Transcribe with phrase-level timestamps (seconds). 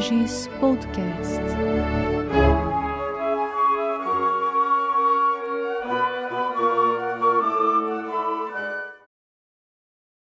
[0.00, 1.42] Podcast.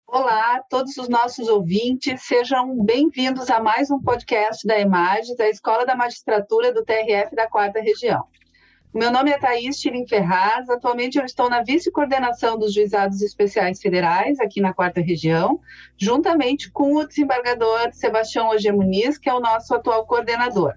[0.06, 5.86] Olá todos os nossos ouvintes, sejam bem-vindos a mais um podcast da Imagens, da Escola
[5.86, 8.28] da Magistratura do TRF da Quarta Região.
[8.92, 14.40] Meu nome é Thaís Tirim Ferraz, atualmente eu estou na vice-coordenação dos Juizados Especiais Federais,
[14.40, 15.62] aqui na Quarta Região,
[15.96, 20.74] juntamente com o desembargador Sebastião Oge Muniz, que é o nosso atual coordenador.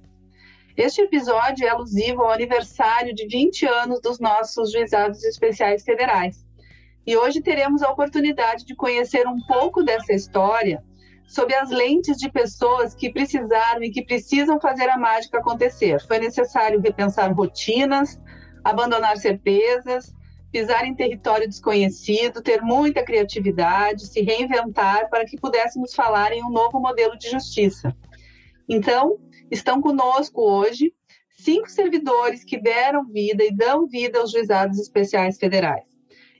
[0.76, 6.44] Este episódio é alusivo ao aniversário de 20 anos dos nossos Juizados Especiais Federais.
[7.06, 10.84] E hoje teremos a oportunidade de conhecer um pouco dessa história
[11.26, 16.00] sob as lentes de pessoas que precisaram e que precisam fazer a mágica acontecer.
[16.06, 18.20] Foi necessário repensar rotinas,
[18.62, 20.14] abandonar certezas,
[20.50, 26.50] pisar em território desconhecido, ter muita criatividade, se reinventar para que pudéssemos falar em um
[26.50, 27.96] novo modelo de justiça.
[28.68, 29.18] Então,
[29.50, 30.92] estão conosco hoje
[31.38, 35.91] cinco servidores que deram vida e dão vida aos juizados especiais federais.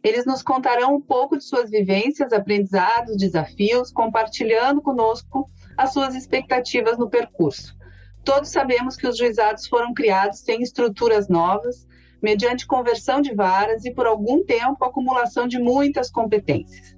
[0.03, 6.99] Eles nos contarão um pouco de suas vivências, aprendizados, desafios, compartilhando conosco as suas expectativas
[6.99, 7.77] no percurso.
[8.25, 11.87] Todos sabemos que os juizados foram criados sem estruturas novas,
[12.21, 16.95] mediante conversão de varas e, por algum tempo, acumulação de muitas competências.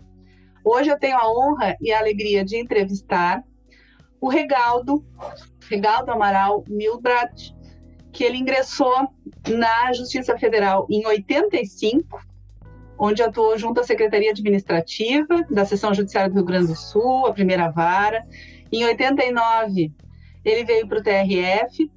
[0.64, 3.42] Hoje eu tenho a honra e a alegria de entrevistar
[4.18, 5.04] o Regaldo,
[5.68, 7.54] Regaldo Amaral Milbrat,
[8.12, 9.08] que ele ingressou
[9.48, 12.18] na Justiça Federal em 85
[12.98, 17.32] onde atuou junto à Secretaria Administrativa da Seção Judiciária do Rio Grande do Sul, a
[17.32, 18.26] primeira vara.
[18.72, 19.92] Em 89,
[20.44, 21.90] ele veio para o TRF,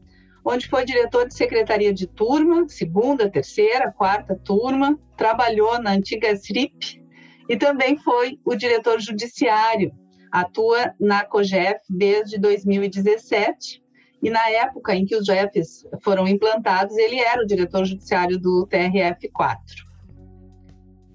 [0.44, 7.02] onde foi diretor de secretaria de turma, segunda, terceira, quarta turma, trabalhou na antiga SRIP
[7.50, 9.92] e também foi o diretor judiciário,
[10.32, 13.84] atua na COGEF desde 2017.
[14.22, 18.66] E na época em que os JEFs foram implantados, ele era o diretor judiciário do
[18.66, 19.87] TRF 4.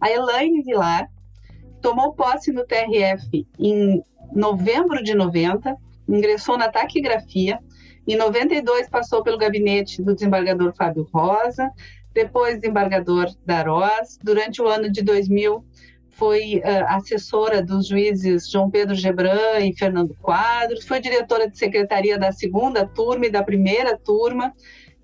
[0.02, 1.08] A Elaine Vilar
[1.80, 4.02] tomou posse no TRF em
[4.34, 5.76] novembro de 90,
[6.08, 7.60] ingressou na taquigrafia.
[8.04, 11.70] Em 92 passou pelo gabinete do desembargador Fábio Rosa,
[12.12, 14.18] depois desembargador Darós.
[14.20, 15.64] Durante o ano de 2000
[16.10, 22.18] foi uh, assessora dos juízes João Pedro Gebran e Fernando Quadros, foi diretora de secretaria
[22.18, 24.52] da segunda turma e da primeira turma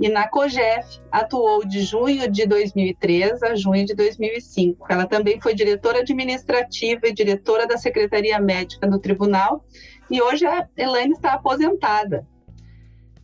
[0.01, 4.87] e na COGEF atuou de junho de 2003 a junho de 2005.
[4.89, 9.65] Ela também foi diretora administrativa e diretora da Secretaria Médica do Tribunal
[10.11, 12.27] e hoje a Elaine está aposentada.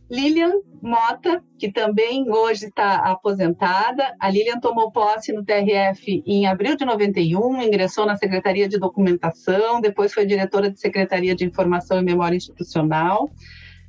[0.09, 4.15] Lilian Mota, que também hoje está aposentada.
[4.19, 9.81] A Lilian tomou posse no TRF em abril de 91, ingressou na Secretaria de Documentação,
[9.81, 13.31] depois foi diretora de Secretaria de Informação e Memória Institucional.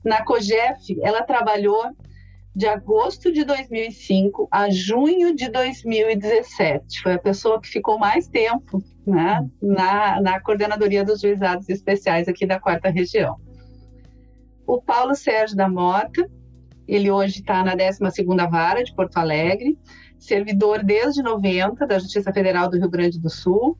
[0.02, 1.84] Na COGEF, ela trabalhou
[2.56, 7.02] de agosto de 2005 a junho de 2017.
[7.02, 12.46] Foi a pessoa que ficou mais tempo né, na, na coordenadoria dos juizados especiais aqui
[12.46, 13.36] da quarta região.
[14.66, 16.26] O Paulo Sérgio da Mota,
[16.88, 19.78] ele hoje está na 12ª Vara de Porto Alegre,
[20.18, 23.76] servidor desde 90 da Justiça Federal do Rio Grande do Sul,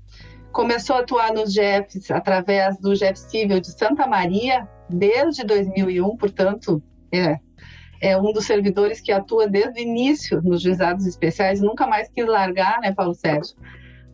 [0.52, 6.82] começou a atuar nos GEFs através do GEF Civil de Santa Maria desde 2001, portanto,
[7.10, 7.38] é,
[8.00, 12.26] é um dos servidores que atua desde o início nos juizados especiais, nunca mais quis
[12.26, 13.56] largar, né, Paulo Sérgio?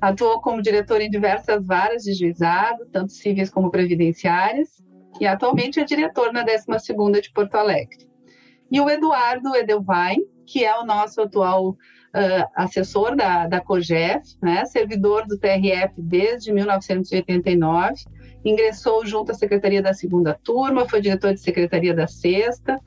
[0.00, 4.82] Atuou como diretor em diversas varas de juizado, tanto civis como previdenciárias,
[5.20, 8.08] e atualmente é diretor na 12ª de Porto Alegre.
[8.70, 11.76] E o Eduardo Edelwein, que é o nosso atual uh,
[12.56, 17.94] assessor da, da COGEF, né, servidor do TRF desde 1989,
[18.44, 22.80] ingressou junto à Secretaria da Segunda Turma, foi diretor de Secretaria da Sexta,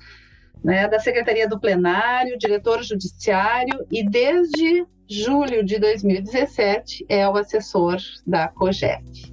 [0.66, 7.98] né, da Secretaria do Plenário, diretor judiciário e desde julho de 2017 é o assessor
[8.26, 9.32] da COGEF.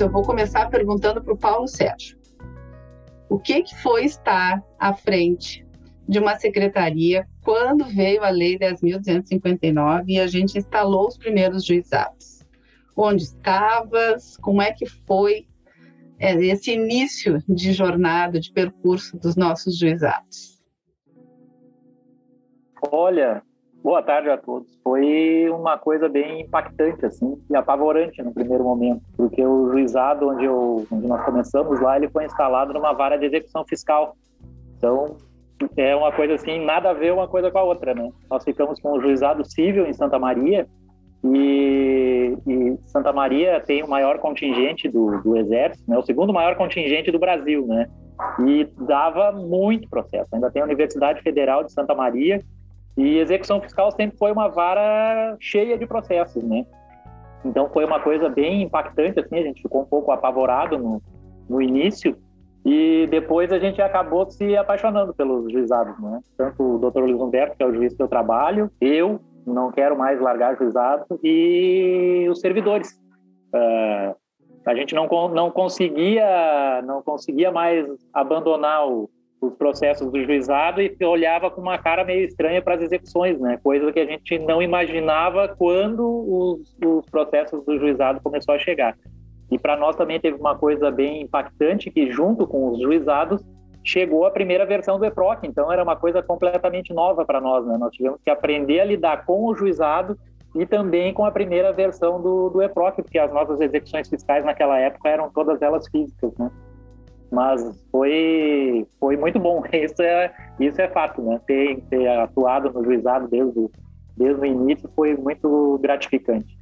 [0.00, 2.16] Eu vou começar perguntando para o Paulo Sérgio.
[3.28, 5.66] O que, que foi estar à frente
[6.08, 12.41] de uma secretaria quando veio a Lei 10.259 e a gente instalou os primeiros juizados?
[12.96, 15.46] Onde estavas, como é que foi
[16.18, 20.62] é, esse início de jornada, de percurso dos nossos juizados?
[22.90, 23.42] Olha,
[23.82, 24.78] boa tarde a todos.
[24.82, 30.44] Foi uma coisa bem impactante assim e apavorante no primeiro momento, porque o juizado onde,
[30.44, 34.16] eu, onde nós começamos lá, ele foi instalado numa vara de execução fiscal.
[34.76, 35.16] Então,
[35.76, 38.10] é uma coisa assim, nada a ver uma coisa com a outra, né?
[38.30, 40.68] Nós ficamos com o juizado civil em Santa Maria,
[41.24, 45.96] E, e, Santa Maria tem o maior contingente do, do Exército, né?
[45.96, 47.88] o segundo maior contingente do Brasil, né?
[48.40, 50.28] E dava muito processo.
[50.34, 52.40] Ainda tem a Universidade Federal de Santa Maria
[52.96, 56.66] e execução fiscal sempre foi uma vara cheia de processos, né?
[57.44, 61.02] Então foi uma coisa bem impactante, assim, a gente ficou um pouco apavorado no,
[61.48, 62.16] no início,
[62.64, 66.20] e depois a gente acabou se apaixonando pelos juizados, né?
[66.36, 67.00] Tanto o Dr.
[67.00, 71.04] Luiz Humberto, que é o juiz que eu trabalho, eu não quero mais largar juizado,
[71.22, 72.92] e os servidores.
[73.54, 74.14] Uh,
[74.64, 79.10] a gente não, não conseguia não conseguia mais abandonar o,
[79.40, 83.58] os processos do juizado e olhava com uma cara meio estranha para as execuções, né?
[83.62, 88.96] Coisa que a gente não imaginava quando os, os processos do juizado começou a chegar.
[89.50, 93.42] E para nós também teve uma coisa bem impactante que junto com os juizados
[93.84, 97.76] chegou a primeira versão do EPROC, então era uma coisa completamente nova para nós, né?
[97.76, 100.16] Nós tivemos que aprender a lidar com o juizado
[100.54, 104.78] e também com a primeira versão do, do EPROC, porque as nossas execuções fiscais naquela
[104.78, 106.50] época eram todas elas físicas, né?
[107.32, 109.62] mas foi foi muito bom.
[109.72, 111.40] Isso é isso é fato, né?
[111.46, 113.68] Ter, ter atuado no juizado desde
[114.14, 116.58] desde o início foi muito gratificante.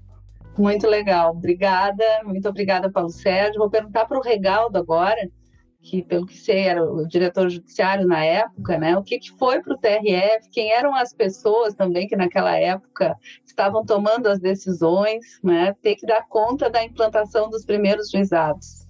[0.57, 3.59] Muito legal, obrigada, muito obrigada, Paulo Sérgio.
[3.59, 5.17] Vou perguntar para o Regaldo agora,
[5.83, 8.97] que pelo que sei era o diretor judiciário na época, né?
[8.97, 10.49] O que, que foi para o TRF?
[10.53, 13.17] Quem eram as pessoas também que naquela época
[13.47, 15.75] estavam tomando as decisões, né?
[15.83, 18.87] Ter que dar conta da implantação dos primeiros juizados.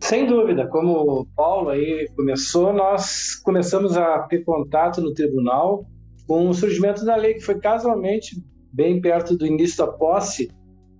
[0.00, 5.86] Sem dúvida, como o Paulo aí começou, nós começamos a ter contato no tribunal
[6.26, 8.36] com o surgimento da lei, que foi casualmente
[8.72, 10.50] bem perto do início da posse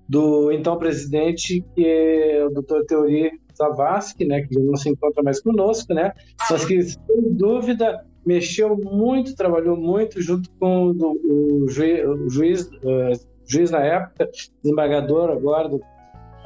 [0.08, 5.40] do então presidente, que é o doutor Teori Zavascki, né, que não se encontra mais
[5.40, 6.12] conosco, né,
[6.50, 6.98] mas que, sem
[7.32, 14.30] dúvida, mexeu muito, trabalhou muito junto com o, juiz, o juiz, uh, juiz na época,
[14.62, 15.80] desembargador agora, do,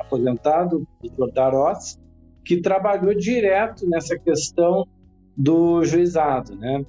[0.09, 1.99] aposentado, doutor Darós,
[2.45, 4.87] que trabalhou direto nessa questão
[5.37, 6.85] do juizado, né?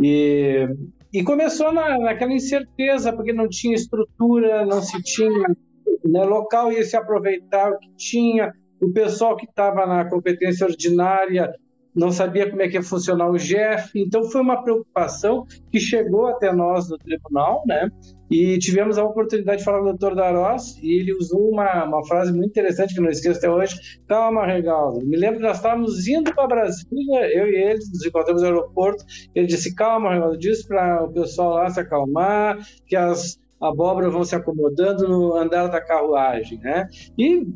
[0.00, 0.66] E,
[1.12, 5.48] e começou na, naquela incerteza, porque não tinha estrutura, não se tinha
[6.04, 8.52] né, local, ia se aproveitar o que tinha,
[8.82, 11.54] o pessoal que estava na competência ordinária
[11.94, 16.26] não sabia como é que ia funcionar o GEF, então foi uma preocupação que chegou
[16.26, 17.90] até nós no tribunal, né?
[18.30, 22.02] E tivemos a oportunidade de falar com o doutor Darós, e ele usou uma, uma
[22.06, 23.76] frase muito interessante que não esqueço até hoje.
[24.08, 25.04] Calma, Regaldo.
[25.04, 29.04] Me lembro que nós estávamos indo para Brasília, eu e ele, nos encontramos no aeroporto.
[29.34, 34.24] Ele disse: Calma, Regaldo, disse para o pessoal lá se acalmar, que as abóboras vão
[34.24, 36.88] se acomodando no andar da carruagem, né?
[37.16, 37.46] E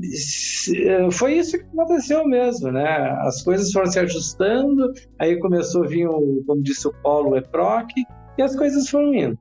[1.11, 2.87] foi isso que aconteceu mesmo, né?
[3.23, 7.37] As coisas foram se ajustando, aí começou a vir, o, como disse o Paulo, o
[7.37, 7.91] EPROC,
[8.39, 9.39] e as coisas foram indo.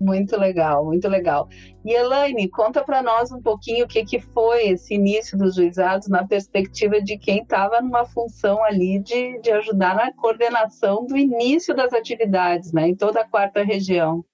[0.00, 1.48] Muito legal, muito legal.
[1.84, 6.06] E Elaine, conta para nós um pouquinho o que, que foi esse início dos juizados
[6.06, 11.74] na perspectiva de quem estava numa função ali de, de ajudar na coordenação do início
[11.74, 14.24] das atividades, né, em toda a quarta região.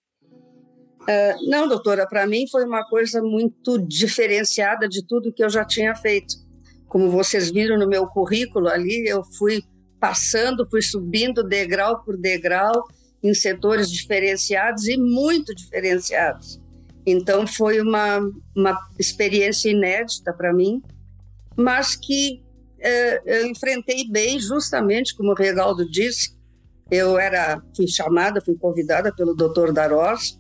[1.05, 5.65] Uh, não, doutora, para mim foi uma coisa muito diferenciada de tudo que eu já
[5.65, 6.35] tinha feito.
[6.89, 9.63] Como vocês viram no meu currículo ali, eu fui
[10.01, 12.85] passando, fui subindo degrau por degrau
[13.23, 16.61] em setores diferenciados e muito diferenciados.
[17.07, 18.19] Então foi uma,
[18.57, 20.83] uma experiência inédita para mim,
[21.57, 22.43] mas que
[22.81, 26.35] é, eu enfrentei bem, justamente como o Regaldo disse.
[26.91, 29.73] Eu era, fui chamada, fui convidada pelo Dr.
[29.73, 30.39] Darós,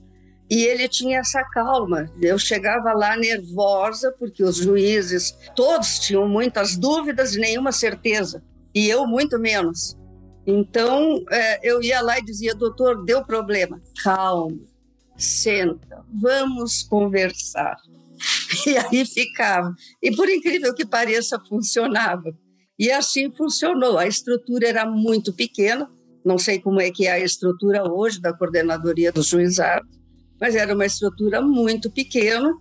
[0.50, 2.10] e ele tinha essa calma.
[2.20, 8.42] Eu chegava lá nervosa, porque os juízes, todos tinham muitas dúvidas e nenhuma certeza,
[8.74, 9.96] e eu muito menos.
[10.46, 13.80] Então, é, eu ia lá e dizia, doutor, deu problema.
[14.02, 14.58] Calma,
[15.16, 17.76] senta, vamos conversar.
[18.66, 19.74] E aí ficava.
[20.00, 22.32] E por incrível que pareça, funcionava.
[22.78, 23.98] E assim funcionou.
[23.98, 25.90] A estrutura era muito pequena,
[26.24, 29.86] não sei como é que é a estrutura hoje da coordenadoria do juizado,
[30.44, 32.54] mas era uma estrutura muito pequena.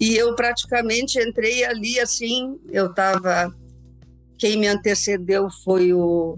[0.00, 3.54] E eu praticamente entrei ali assim, eu estava.
[4.36, 6.36] Quem me antecedeu foi o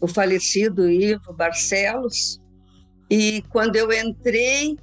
[0.00, 2.40] o falecido Ivo Barcelos.
[3.10, 4.76] E quando eu entrei,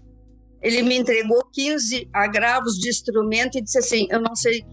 [0.61, 4.65] ele me entregou 15 agravos de instrumento e disse assim: Eu não sei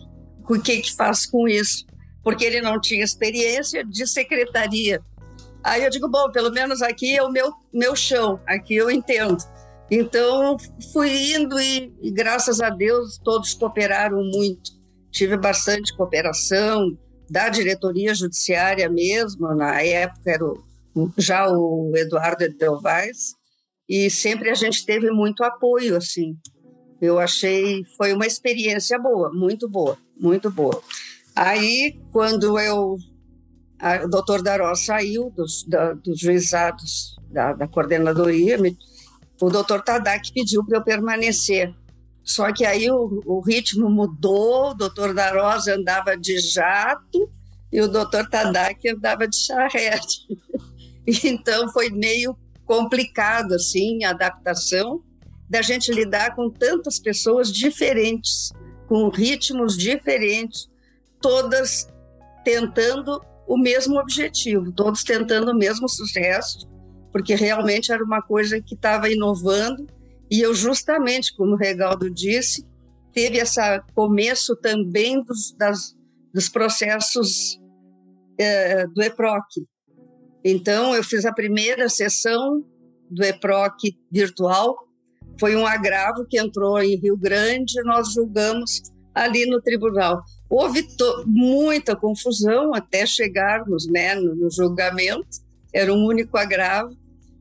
[0.48, 1.86] o que, que faz com isso,
[2.24, 5.00] porque ele não tinha experiência de secretaria.
[5.62, 9.38] Aí eu digo: Bom, pelo menos aqui é o meu, meu chão, aqui eu entendo.
[9.90, 10.56] Então
[10.92, 14.70] fui indo e, e graças a Deus todos cooperaram muito.
[15.10, 16.96] Tive bastante cooperação,
[17.30, 20.62] da diretoria judiciária mesmo, na época era o,
[21.16, 23.34] já o Eduardo Edelvais,
[23.88, 26.36] e sempre a gente teve muito apoio, assim.
[27.00, 30.82] Eu achei, foi uma experiência boa, muito boa, muito boa.
[31.36, 32.96] Aí, quando eu,
[33.78, 38.76] a, o doutor Daró saiu dos, da, dos juizados da, da coordenadoria, me,
[39.40, 41.74] o doutor Tadak pediu para eu permanecer.
[42.22, 47.30] Só que aí o, o ritmo mudou, o doutor Darosa andava de jato
[47.72, 50.26] e o doutor Tadak andava de charrete.
[51.24, 55.02] Então foi meio complicado assim a adaptação
[55.48, 58.52] da gente lidar com tantas pessoas diferentes,
[58.86, 60.68] com ritmos diferentes,
[61.20, 61.88] todas
[62.44, 66.68] tentando o mesmo objetivo, todos tentando o mesmo sucesso,
[67.12, 69.86] porque realmente era uma coisa que estava inovando
[70.30, 72.64] e eu justamente, como o Regaldo disse,
[73.12, 73.60] teve esse
[73.94, 75.96] começo também dos, das,
[76.32, 77.60] dos processos
[78.38, 79.66] é, do EPROC.
[80.44, 82.64] Então, eu fiz a primeira sessão
[83.10, 84.76] do EPROC virtual,
[85.38, 88.82] foi um agravo que entrou em Rio Grande, nós julgamos
[89.14, 90.22] ali no tribunal.
[90.48, 90.86] Houve
[91.26, 95.28] muita confusão até chegarmos né, no, no julgamento,
[95.72, 96.96] era um único agravo,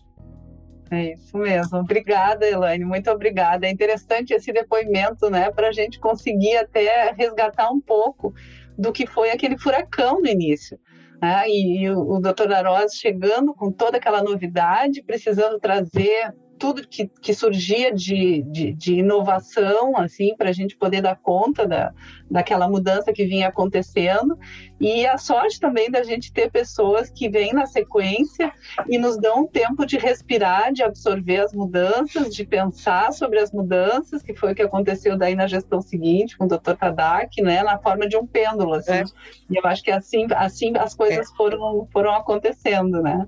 [0.90, 1.78] É isso mesmo.
[1.78, 2.84] Obrigada, Elaine.
[2.84, 3.66] Muito obrigada.
[3.66, 8.34] É interessante esse depoimento, né, para a gente conseguir até resgatar um pouco
[8.78, 10.78] do que foi aquele furacão no início.
[11.20, 11.48] Né?
[11.48, 12.52] E, o, o Dr.
[12.52, 18.94] Aroz chegando com toda aquela novidade, precisando trazer tudo que, que surgia de, de, de
[18.94, 21.92] inovação, assim, para a gente poder dar conta da,
[22.30, 24.38] daquela mudança que vinha acontecendo.
[24.80, 28.52] E a sorte também da gente ter pessoas que vêm na sequência
[28.88, 33.52] e nos dão um tempo de respirar, de absorver as mudanças, de pensar sobre as
[33.52, 36.74] mudanças, que foi o que aconteceu daí na gestão seguinte com o Dr.
[36.78, 38.92] Tadak, né, na forma de um pêndulo, assim.
[38.92, 39.04] É.
[39.50, 41.36] E eu acho que assim, assim as coisas é.
[41.36, 43.26] foram, foram acontecendo, né?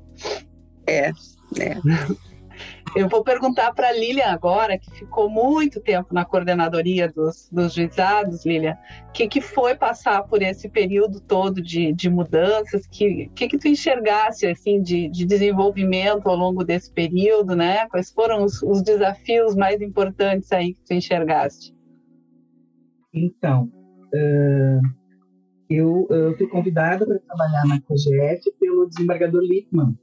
[0.86, 1.08] É,
[1.58, 1.76] é.
[2.96, 7.72] Eu vou perguntar para a Lilian agora, que ficou muito tempo na coordenadoria dos, dos
[7.72, 8.76] juizados, Lilian,
[9.08, 12.84] o que, que foi passar por esse período todo de, de mudanças?
[12.84, 17.86] O que, que, que tu enxergasse assim, de, de desenvolvimento ao longo desse período, né?
[17.88, 21.72] Quais foram os, os desafios mais importantes aí que tu enxergaste?
[23.14, 23.70] Então,
[24.14, 24.80] uh,
[25.68, 29.96] eu, eu fui convidada para trabalhar na COGEF pelo desembargador Littmann,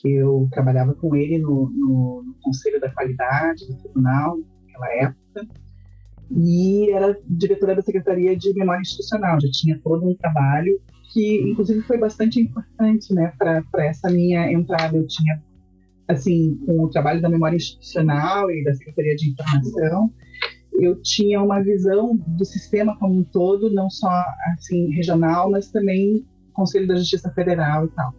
[0.00, 5.46] que eu trabalhava com ele no, no, no Conselho da Qualidade do Tribunal, naquela época,
[6.30, 9.40] e era diretora da Secretaria de Memória Institucional.
[9.40, 10.80] Já tinha todo um trabalho
[11.12, 14.96] que, inclusive, foi bastante importante né, para essa minha entrada.
[14.96, 15.42] Eu tinha,
[16.08, 20.10] assim, com o trabalho da Memória Institucional e da Secretaria de Informação,
[20.80, 24.08] eu tinha uma visão do sistema como um todo, não só
[24.54, 28.14] assim regional, mas também Conselho da Justiça Federal e tal.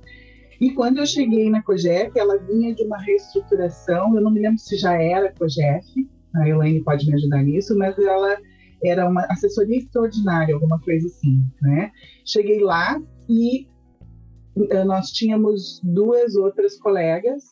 [0.61, 4.59] E quando eu cheguei na COGEF, ela vinha de uma reestruturação, eu não me lembro
[4.59, 8.37] se já era COGEF, a Elaine pode me ajudar nisso, mas ela
[8.83, 11.91] era uma assessoria extraordinária, alguma coisa assim, né?
[12.23, 13.67] Cheguei lá e
[14.55, 17.43] uh, nós tínhamos duas outras colegas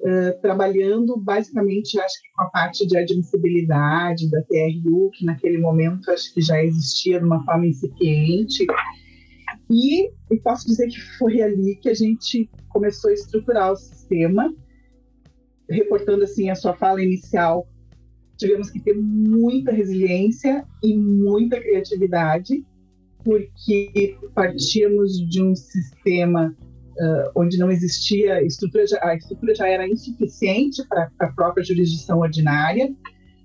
[0.00, 6.10] uh, trabalhando basicamente, acho que com a parte de admissibilidade da TRU, que naquele momento
[6.10, 8.66] acho que já existia de uma forma incipiente,
[9.70, 14.52] e eu posso dizer que foi ali que a gente começou a estruturar o sistema,
[15.68, 17.68] reportando assim a sua fala inicial.
[18.36, 22.64] Tivemos que ter muita resiliência e muita criatividade,
[23.22, 26.52] porque partíamos de um sistema
[26.98, 32.92] uh, onde não existia estrutura, a estrutura já era insuficiente para a própria jurisdição ordinária.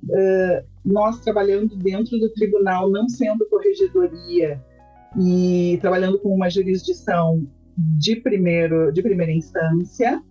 [0.06, 4.60] Uh, nós trabalhando dentro do tribunal, não sendo corregedoria,
[5.18, 10.22] e trabalhando com uma jurisdição de primeiro de primeira instância,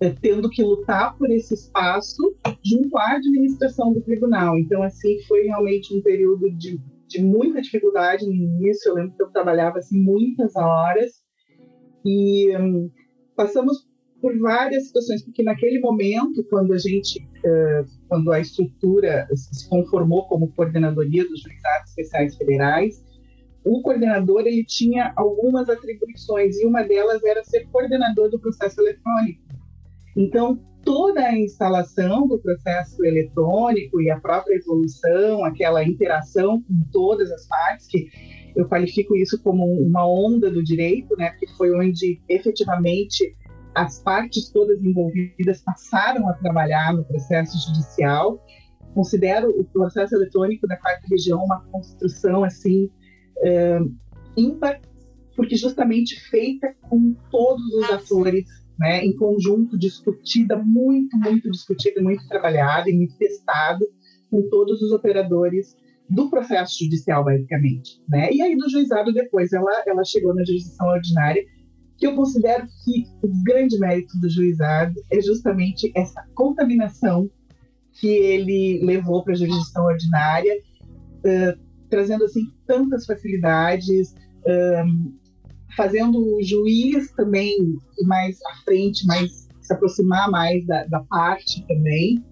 [0.00, 4.58] é, tendo que lutar por esse espaço junto à administração do tribunal.
[4.58, 8.90] Então, assim, foi realmente um período de, de muita dificuldade no início.
[8.90, 11.10] Eu lembro que eu trabalhava assim muitas horas
[12.04, 12.90] e hum,
[13.36, 13.88] passamos
[14.20, 20.26] por várias situações, porque naquele momento, quando a gente, uh, quando a estrutura se conformou
[20.26, 23.04] como coordenadoria dos juizados especiais federais,
[23.64, 29.42] o coordenador ele tinha algumas atribuições e uma delas era ser coordenador do processo eletrônico.
[30.16, 37.30] Então, toda a instalação do processo eletrônico e a própria evolução, aquela interação com todas
[37.30, 38.08] as partes, que
[38.56, 43.36] eu qualifico isso como uma onda do direito, né, que foi onde efetivamente
[43.74, 48.44] as partes todas envolvidas passaram a trabalhar no processo judicial.
[48.94, 52.90] Considero o processo eletrônico da quarta região uma construção assim
[53.42, 53.78] é,
[54.36, 54.80] ímpar,
[55.36, 58.44] porque justamente feita com todos os atores,
[58.78, 63.84] né, em conjunto, discutida, muito, muito discutida, muito trabalhada e muito testada
[64.30, 65.76] com todos os operadores
[66.08, 68.00] do processo judicial, basicamente.
[68.08, 68.32] Né?
[68.32, 71.44] E aí, do juizado, depois, ela, ela chegou na jurisdição ordinária,
[71.98, 77.28] que eu considero que o grande mérito do juizado é justamente essa contaminação
[78.00, 80.54] que ele levou para a jurisdição ordinária,
[81.24, 84.14] uh, trazendo assim tantas facilidades,
[84.46, 85.14] um,
[85.76, 91.66] fazendo o juiz também ir mais à frente, mais se aproximar mais da, da parte
[91.66, 92.24] também.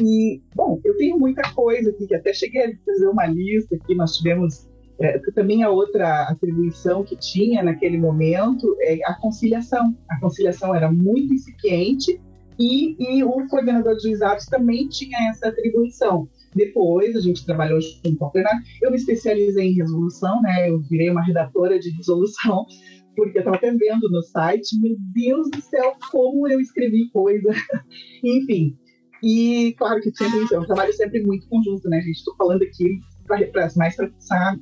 [0.00, 3.94] E, bom, eu tenho muita coisa aqui, que até cheguei a fazer uma lista aqui,
[3.94, 4.68] nós tivemos
[5.00, 9.96] é, também a outra atribuição que tinha naquele momento é a conciliação.
[10.08, 12.20] A conciliação era muito incipiente
[12.58, 16.28] e, e o coordenador de juizados também tinha essa atribuição.
[16.54, 18.60] Depois, a gente trabalhou junto ao plenário.
[18.82, 20.68] Eu me especializei em resolução, né?
[20.68, 22.66] Eu virei uma redatora de resolução,
[23.14, 24.78] porque eu estava até vendo no site.
[24.80, 27.50] Meu Deus do céu, como eu escrevi coisa.
[28.24, 28.76] Enfim,
[29.22, 32.16] e claro que sempre é um trabalho sempre muito conjunto, né, gente?
[32.16, 34.10] Estou falando aqui para mais para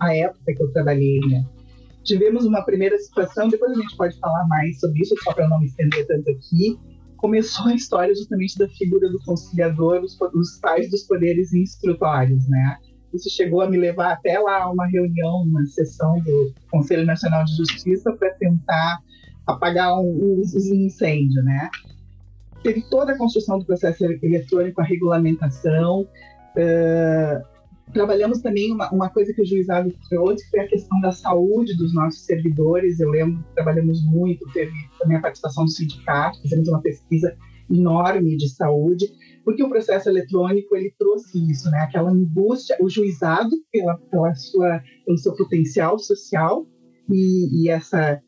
[0.00, 1.44] a época que eu trabalhei, né?
[2.04, 5.60] Tivemos uma primeira situação, depois a gente pode falar mais sobre isso, só para não
[5.60, 6.78] me estender tanto aqui.
[7.18, 12.78] Começou a história justamente da figura do conciliador, dos, dos pais dos poderes instrutórios, né?
[13.12, 17.56] Isso chegou a me levar até lá uma reunião, uma sessão do Conselho Nacional de
[17.56, 18.98] Justiça para tentar
[19.46, 21.70] apagar um, um, um incêndio, né?
[22.62, 26.02] teve toda a construção do processo eletrônico, a regulamentação.
[26.56, 27.57] Uh,
[27.92, 31.76] trabalhamos também uma, uma, coisa que o juizado trouxe, que foi a questão da saúde
[31.76, 33.00] dos nossos servidores.
[33.00, 37.36] Eu lembro que trabalhamos muito, teve também a participação do sindicato, fizemos uma pesquisa
[37.70, 39.06] enorme de saúde,
[39.44, 41.80] porque o processo eletrônico ele trouxe isso, né?
[41.80, 46.66] Aquela angústia, o juizado pela, pela sua, pelo seu potencial social
[47.10, 48.20] e, e essa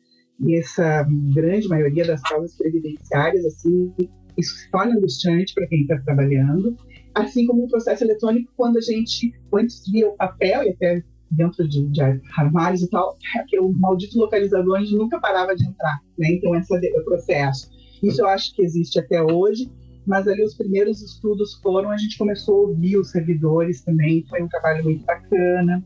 [0.53, 3.93] essa grande maioria das causas previdenciárias assim
[4.37, 6.75] isso se torna angustiante para quem está trabalhando,
[7.13, 11.67] assim como o processo eletrônico, quando a gente antes via o papel e até dentro
[11.67, 12.01] de, de
[12.37, 13.17] armários e tal,
[13.59, 16.27] o maldito localizador a gente nunca parava de entrar, né?
[16.33, 17.69] Então esse é o processo.
[18.03, 19.71] Isso eu acho que existe até hoje,
[20.05, 24.41] mas ali os primeiros estudos foram, a gente começou a ouvir os servidores também, foi
[24.41, 25.83] um trabalho muito bacana.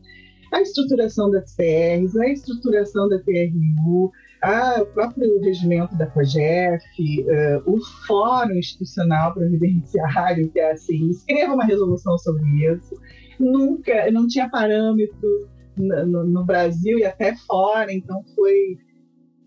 [0.51, 4.11] A estruturação das CRs, a estruturação da TRU,
[4.41, 11.53] ah, o próprio regimento da COGEF, uh, o Fórum Institucional Previdenciário, que é assim, escreva
[11.53, 12.95] uma resolução sobre isso.
[13.39, 18.77] Nunca, não tinha parâmetro no, no, Brasil e até fora, então foi,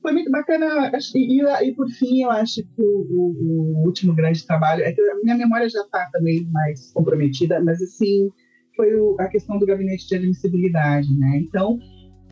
[0.03, 0.91] foi muito bacana.
[1.15, 5.01] E, e, por fim, eu acho que o, o, o, último grande trabalho, é que
[5.01, 8.29] a minha memória já está também mais comprometida, mas assim,
[8.77, 11.41] foi a questão do gabinete de admissibilidade, né?
[11.43, 11.79] Então,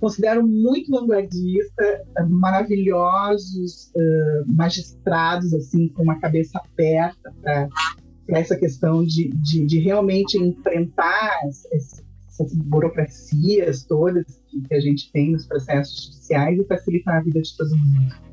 [0.00, 7.68] considero muito vanguardista, maravilhosos uh, magistrados, assim, com uma cabeça aberta para
[8.28, 11.38] essa questão de, de, de, realmente enfrentar
[11.72, 17.40] essas burocracias todas que, que a gente tem nos processos judiciais e facilitar a vida
[17.40, 18.25] de todo mundo.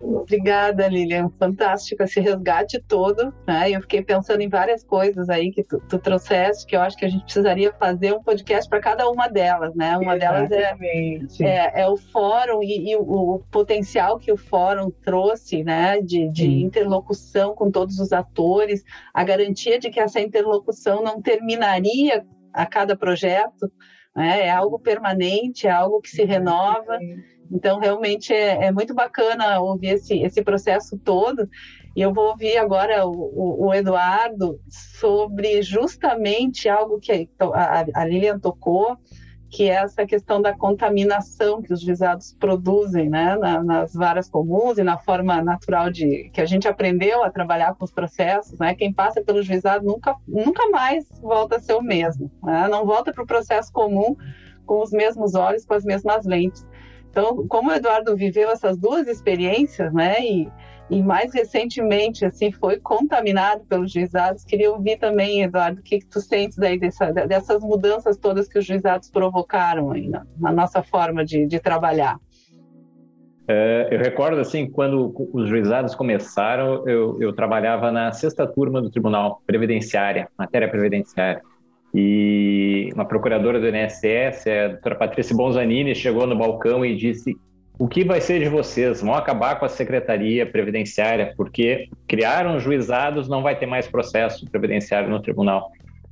[0.00, 1.28] Obrigada, Lilian.
[1.38, 3.34] Fantástico esse resgate todo.
[3.46, 3.70] Né?
[3.70, 7.04] Eu fiquei pensando em várias coisas aí que tu, tu trouxeste, que eu acho que
[7.04, 9.74] a gente precisaria fazer um podcast para cada uma delas.
[9.74, 9.96] Né?
[9.96, 10.48] Uma Exatamente.
[10.50, 15.64] delas é, é, é, o fórum e, e o, o, potencial que o fórum trouxe
[15.64, 16.00] né?
[16.00, 22.24] de, de interlocução com todos os atores, a garantia de que essa interlocução não terminaria
[22.52, 23.70] a cada projeto,
[24.14, 24.46] né?
[24.46, 26.98] é algo permanente, é algo que se renova.
[27.50, 31.48] Então, realmente é, é, muito bacana ouvir esse, esse processo todo.
[31.96, 38.38] E eu vou ouvir agora o, o Eduardo sobre justamente algo que a, a Lilian
[38.38, 38.96] tocou,
[39.50, 44.78] que é essa questão da contaminação que os juizados produzem né, na, nas varas comuns
[44.78, 48.58] e na forma natural de que a gente aprendeu a trabalhar com os processos.
[48.58, 48.74] Né?
[48.74, 52.68] Quem passa pelo juizado nunca, nunca mais volta a ser o mesmo, né?
[52.68, 54.14] não volta para o processo comum
[54.66, 56.66] com os mesmos olhos, com as mesmas lentes.
[57.18, 60.48] Então, como o Eduardo viveu essas duas experiências, né, e,
[60.88, 66.06] e mais recentemente, assim, foi contaminado pelos juizados, queria ouvir também, Eduardo, o que, que
[66.06, 70.80] tu sentes aí dessa, dessas mudanças todas que os juizados provocaram aí na, na nossa
[70.80, 72.20] forma de, de trabalhar.
[73.48, 78.90] É, eu recordo, assim, quando os juizados começaram, eu, eu trabalhava na sexta turma do
[78.90, 81.42] Tribunal Previdenciária, matéria previdenciária.
[81.94, 87.34] E uma procuradora do INSS, a doutora Patrícia Bonzanini, chegou no balcão e disse:
[87.78, 89.00] o que vai ser de vocês?
[89.00, 95.08] Vão acabar com a secretaria previdenciária, porque criaram juizados, não vai ter mais processo previdenciário
[95.08, 95.70] no tribunal.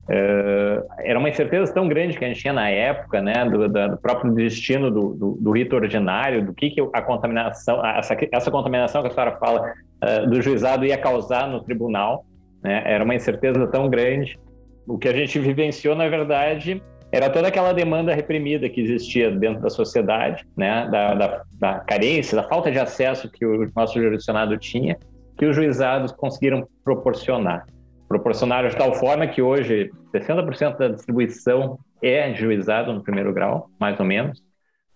[0.09, 3.97] Uh, era uma incerteza tão grande que a gente tinha na época, né, do, do
[3.97, 9.03] próprio destino do, do, do, rito ordinário, do que, que a contaminação, essa, essa contaminação
[9.03, 9.73] que a senhora fala
[10.05, 12.25] uh, do juizado ia causar no tribunal,
[12.63, 14.39] né, era uma incerteza tão grande.
[14.87, 19.63] O que a gente vivenciou, na verdade, era toda aquela demanda reprimida que existia dentro
[19.63, 24.57] da sociedade, né, da, da, da carência, da falta de acesso que o nosso jurisdicionado
[24.59, 24.99] tinha,
[25.39, 27.67] que os juizados conseguiram proporcionar.
[28.09, 33.69] Proporcionaram de tal forma que hoje 60% da distribuição é de juizado no primeiro grau,
[33.81, 34.43] mais ou menos,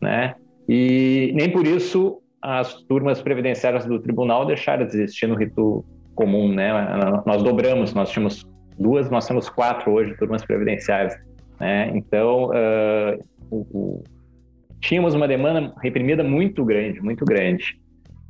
[0.00, 0.35] né?
[0.68, 6.53] E nem por isso as turmas previdenciárias do tribunal deixaram de existir no rito comum,
[6.53, 6.72] né?
[7.26, 8.46] Nós dobramos, nós tínhamos
[8.81, 11.16] duas, nós temos quatro hoje turmas previdenciárias
[11.61, 11.93] né?
[11.95, 14.05] Então, uh, o, o,
[14.81, 17.79] tínhamos uma demanda reprimida muito grande, muito grande.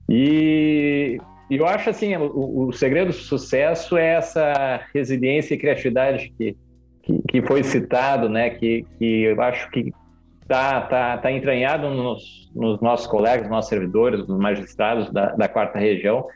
[0.09, 1.17] E,
[1.49, 6.57] e eu acho assim, o, o, segredo do sucesso é essa resiliência e criatividade que,
[7.05, 8.51] que, que foi citado, né?
[8.51, 9.93] Que, que eu acho que
[10.43, 15.47] está tá, tá entranhado nos, nos, nossos colegas, nos nossos servidores, nos magistrados da, da
[15.47, 16.27] quarta região,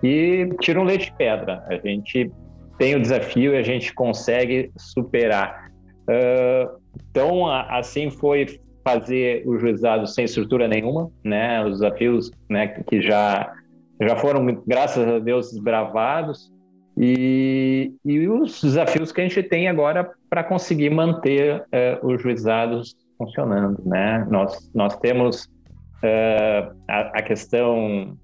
[0.00, 1.64] que tiram leite de pedra.
[1.66, 2.30] A gente
[2.78, 5.70] tem o desafio e a gente consegue superar.
[6.02, 6.78] Uh,
[7.10, 11.64] então, assim foi fazer o juizado sem estrutura nenhuma, né?
[11.64, 13.52] Os desafios, né, que já
[14.00, 16.52] já foram, graças a Deus, desbravados
[16.96, 22.96] e, e os desafios que a gente tem agora para conseguir manter uh, os juizados
[23.16, 24.26] funcionando, né?
[24.28, 28.16] Nós nós temos uh, a, a, questão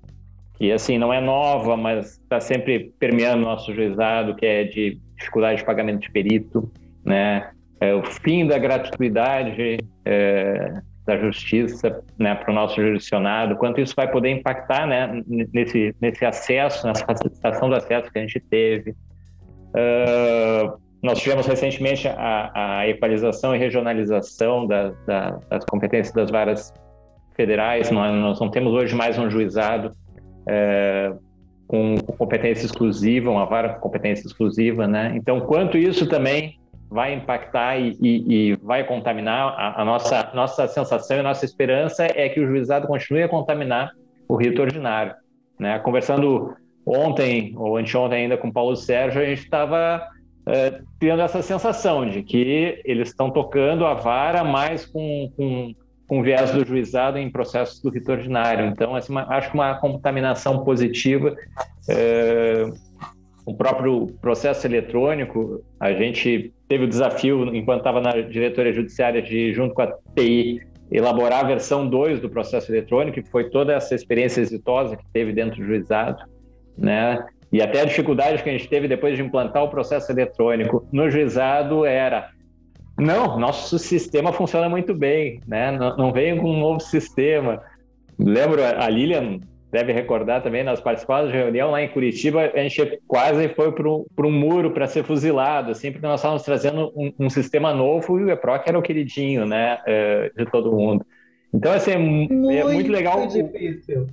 [0.61, 5.61] que assim não é nova, mas está sempre permeando nosso juizado, que é de dificuldade
[5.61, 6.70] de pagamento de perito,
[7.03, 7.51] né?
[7.81, 10.75] é, o fim da gratuidade é,
[11.07, 16.25] da justiça né, para o nosso jurisdicionado, quanto isso vai poder impactar né, nesse, nesse
[16.27, 18.90] acesso, nessa facilitação do acesso que a gente teve.
[19.70, 26.70] Uh, nós tivemos recentemente a, a equalização e regionalização da, da, das competências das varas
[27.35, 27.90] federais.
[27.90, 29.92] Nós, nós, não temos hoje mais um juizado
[30.51, 31.13] é,
[31.69, 35.13] com competência exclusiva, uma vara com competência exclusiva, né?
[35.15, 36.59] Então, quanto isso também
[36.91, 42.05] vai impactar e, e, e vai contaminar a, a, nossa, nossa sensação e nossa esperança
[42.05, 43.93] é que o juizado continue a contaminar
[44.29, 45.15] o rito ordinário.
[45.57, 45.79] Né?
[45.79, 50.03] Conversando ontem ou anteontem ainda com Paulo Sérgio, a gente estava
[50.47, 55.73] é, tendo essa sensação de que eles estão tocando a vara mais com, com,
[56.11, 58.66] com viés do juizado em processos do rito ordinário.
[58.66, 61.37] Então, assim, uma, acho que uma contaminação positiva
[61.88, 62.68] é,
[63.46, 69.53] o próprio processo eletrônico, a gente teve o desafio, enquanto estava na diretoria judiciária, de,
[69.53, 73.94] junto com a TI, elaborar a versão 2 do processo eletrônico, que foi toda essa
[73.94, 76.25] experiência exitosa que teve dentro do juizado,
[76.77, 77.25] né?
[77.53, 81.09] E até a dificuldade que a gente teve depois de implantar o processo eletrônico no
[81.09, 82.31] juizado era
[83.01, 85.71] não, nosso sistema funciona muito bem, né?
[85.71, 87.63] Não, não veio com um novo sistema.
[88.19, 93.01] Lembro, a Lilian deve recordar também, nós participamos de reunião lá em Curitiba, a gente
[93.07, 97.31] quase foi para um muro para ser fuzilado, assim, porque nós estávamos trazendo um, um,
[97.31, 101.07] sistema novo e o EPROC era o queridinho, né, eh, de todo mundo.
[101.55, 103.27] Então, assim, é muito, é muito legal.
[103.27, 104.07] Difícil.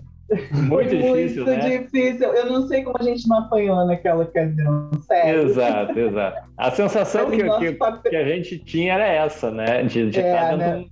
[0.51, 1.77] Muito difícil, muito né?
[1.77, 2.33] difícil.
[2.33, 5.43] Eu não sei como a gente não apanhou naquela ocasião, sério.
[5.43, 6.49] Exato, exato.
[6.57, 8.11] A sensação que, que, papel...
[8.11, 9.83] que, a gente tinha era essa, né?
[9.83, 10.85] De, de é, estar dentro né?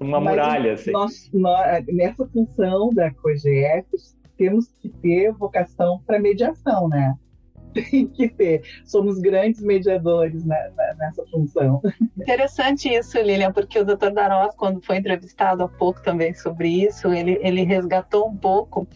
[0.00, 0.72] uma Mas muralha.
[0.72, 0.90] Assim.
[0.90, 3.86] Nós, nós, nessa função da COGF,
[4.36, 7.14] temos que ter vocação para mediação, né?
[7.90, 8.62] Tem que ter.
[8.84, 11.80] Somos grandes mediadores né, nessa função.
[12.16, 14.10] Interessante isso, Lilian, porque o Dr.
[14.12, 18.88] Daros, quando foi entrevistado há pouco também sobre isso, ele, ele resgatou um pouco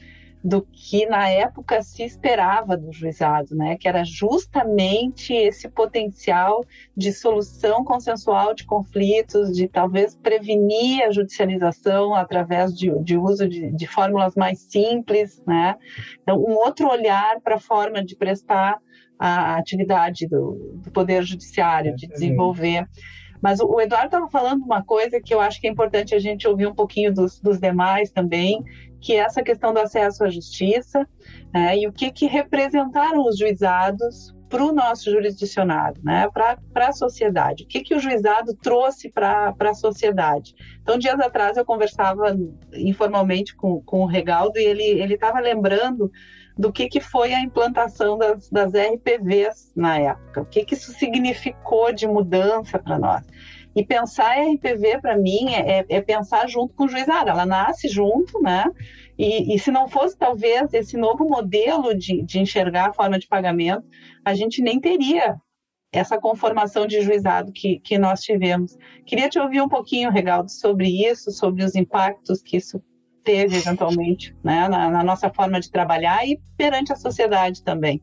[0.42, 3.76] do que na época se esperava do juizado, né?
[3.76, 6.64] Que era justamente esse potencial
[6.96, 13.70] de solução consensual de conflitos, de talvez prevenir a judicialização através de, de uso de,
[13.70, 15.76] de, fórmulas mais simples, né?
[16.22, 18.78] Então, um outro olhar para a forma de prestar
[19.18, 22.88] a atividade do, do poder judiciário, de desenvolver.
[23.42, 26.46] Mas o Eduardo estava falando uma coisa que eu acho que é importante a gente
[26.46, 28.62] ouvir um pouquinho dos, dos demais também,
[29.00, 31.06] que é essa questão do acesso à justiça
[31.52, 36.92] né, e o que, que representaram os juizados para o nosso jurisdicionado, né, para a
[36.92, 37.62] sociedade.
[37.62, 40.54] O que, que o juizado trouxe para a sociedade?
[40.82, 42.36] Então, dias atrás eu conversava
[42.74, 46.10] informalmente com, com o Regaldo e ele estava lembrando
[46.58, 50.92] do que, que foi a implantação das, das RPVs na época, o que, que isso
[50.92, 53.24] significou de mudança para nós.
[53.74, 57.30] E pensar RPV, para mim, é, é, pensar junto com o juizado.
[57.30, 58.64] Ela nasce junto, né?
[59.16, 63.28] E, e, se não fosse, talvez, esse novo modelo de, de enxergar a forma de
[63.28, 63.86] pagamento,
[64.24, 65.36] a gente nem teria
[65.92, 68.76] essa conformação de juizado que, que nós tivemos.
[69.04, 72.82] Queria te ouvir um pouquinho, Regaldo, sobre isso, sobre os impactos que isso
[73.22, 78.00] teve, eventualmente, né, na, na nossa forma de trabalhar e perante a sociedade também.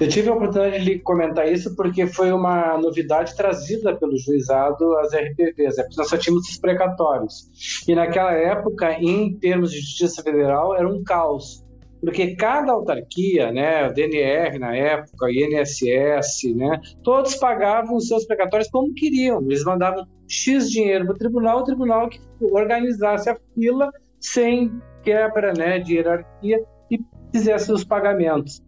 [0.00, 5.12] Eu tive a oportunidade de comentar isso porque foi uma novidade trazida pelo juizado às
[5.12, 7.50] RPVs, é nós só tínhamos os precatórios.
[7.86, 11.62] E naquela época, em termos de justiça federal, era um caos,
[12.00, 18.24] porque cada autarquia, né, o DNR na época, o INSS, né, todos pagavam os seus
[18.24, 19.42] precatórios como queriam.
[19.42, 25.52] Eles mandavam X dinheiro para o tribunal, o tribunal que organizasse a fila sem quebra
[25.52, 26.98] né, de hierarquia e
[27.30, 28.62] fizesse os pagamentos.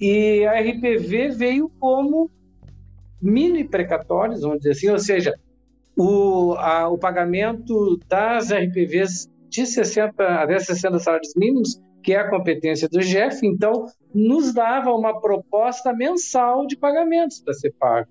[0.00, 2.30] E a RPV veio como
[3.20, 5.34] mini precatórios, vamos dizer assim, ou seja,
[5.96, 12.28] o, a, o pagamento das RPVs de 60 a 60 salários mínimos, que é a
[12.28, 18.08] competência do GEF, então nos dava uma proposta mensal de pagamentos para ser pago.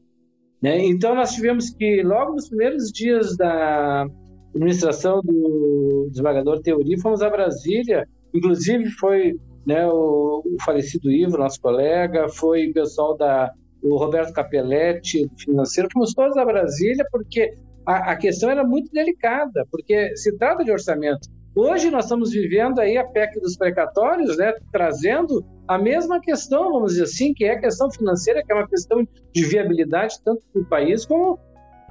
[0.62, 0.84] Né?
[0.86, 4.08] Então nós tivemos que, logo nos primeiros dias da
[4.54, 11.60] administração do desembargador Teori, fomos a Brasília, inclusive foi né, o, o, falecido Ivo, nosso
[11.60, 13.52] colega, foi o pessoal da
[13.82, 17.54] o Roberto Capelletti, do financeiro, fomos todos a Brasília porque
[17.86, 21.30] a, a, questão era muito delicada, porque se trata de orçamento.
[21.56, 26.94] Hoje nós estamos vivendo aí a PEC dos precatórios, né, trazendo a mesma questão, vamos
[26.94, 30.62] dizer assim, que é a questão financeira, que é uma questão de viabilidade tanto para
[30.62, 31.40] o país como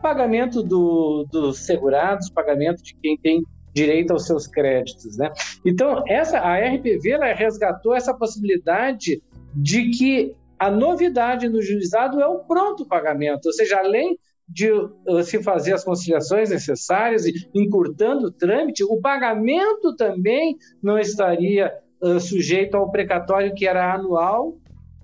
[0.02, 3.42] pagamento do, dos segurados, pagamento de quem tem
[3.74, 5.32] direito aos seus créditos, né?
[5.64, 9.22] Então, essa a RPV ela resgatou essa possibilidade
[9.54, 14.16] de que a novidade no juizado é o pronto pagamento, ou seja, além
[14.48, 20.98] de uh, se fazer as conciliações necessárias e encurtando o trâmite, o pagamento também não
[20.98, 24.56] estaria uh, sujeito ao precatório que era anual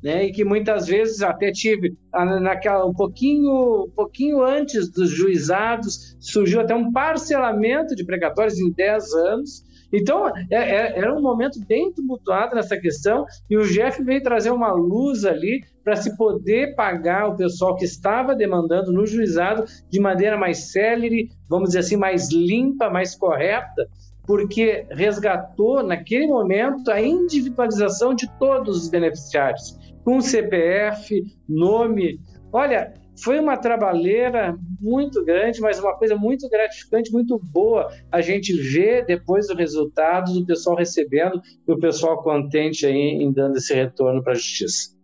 [0.03, 0.25] né?
[0.25, 1.97] E que muitas vezes até tive
[2.41, 8.71] naquela um pouquinho, um pouquinho antes dos juizados surgiu até um parcelamento de precatórios em
[8.71, 9.71] 10 anos.
[9.93, 14.51] Então, é, é, era um momento bem tumultuado nessa questão e o Jeff veio trazer
[14.51, 19.99] uma luz ali para se poder pagar o pessoal que estava demandando no juizado de
[19.99, 23.89] maneira mais célere, vamos dizer assim, mais limpa, mais correta,
[24.25, 32.21] porque resgatou naquele momento a individualização de todos os beneficiários com CPF, nome.
[32.53, 38.53] Olha, foi uma trabalheira muito grande, mas uma coisa muito gratificante, muito boa a gente
[38.53, 43.75] ver depois o resultado do pessoal recebendo e o pessoal contente aí em dando esse
[43.75, 44.97] retorno para a justiça.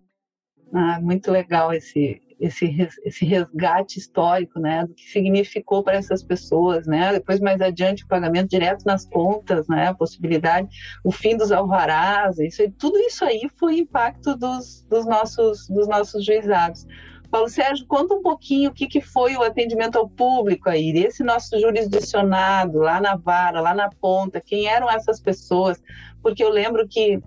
[0.73, 6.87] Ah, muito legal esse, esse, esse resgate histórico, né, do que significou para essas pessoas,
[6.87, 10.69] né, depois mais adiante o pagamento direto nas contas, né, a possibilidade,
[11.03, 16.25] o fim dos alvarás, isso, tudo isso aí foi impacto dos, dos, nossos, dos nossos
[16.25, 16.87] juizados.
[17.31, 21.25] Paulo Sérgio, conta um pouquinho o que, que foi o atendimento ao público aí, esse
[21.25, 25.83] nosso jurisdicionado lá na vara, lá na ponta, quem eram essas pessoas,
[26.23, 27.21] porque eu lembro que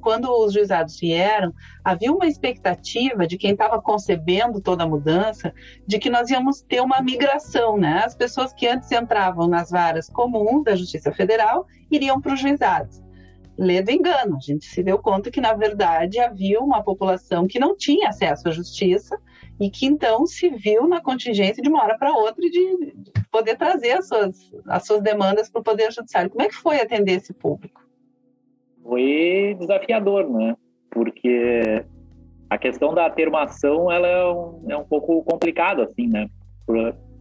[0.00, 1.52] quando os juizados vieram,
[1.84, 5.52] havia uma expectativa de quem estava concebendo toda a mudança,
[5.86, 8.02] de que nós íamos ter uma migração, né?
[8.04, 13.02] As pessoas que antes entravam nas varas comuns da Justiça Federal iriam para os juizados.
[13.58, 17.74] Ledo engano, a gente se deu conta que, na verdade, havia uma população que não
[17.74, 19.18] tinha acesso à justiça
[19.58, 22.94] e que então se viu na contingência de uma hora para outra de
[23.30, 26.28] poder trazer as suas, as suas demandas para o Poder Judiciário.
[26.28, 27.85] Como é que foi atender esse público?
[28.86, 30.56] Foi desafiador, né?
[30.90, 31.84] Porque
[32.48, 36.28] a questão da termação ela é um, é um pouco complicado, assim, né?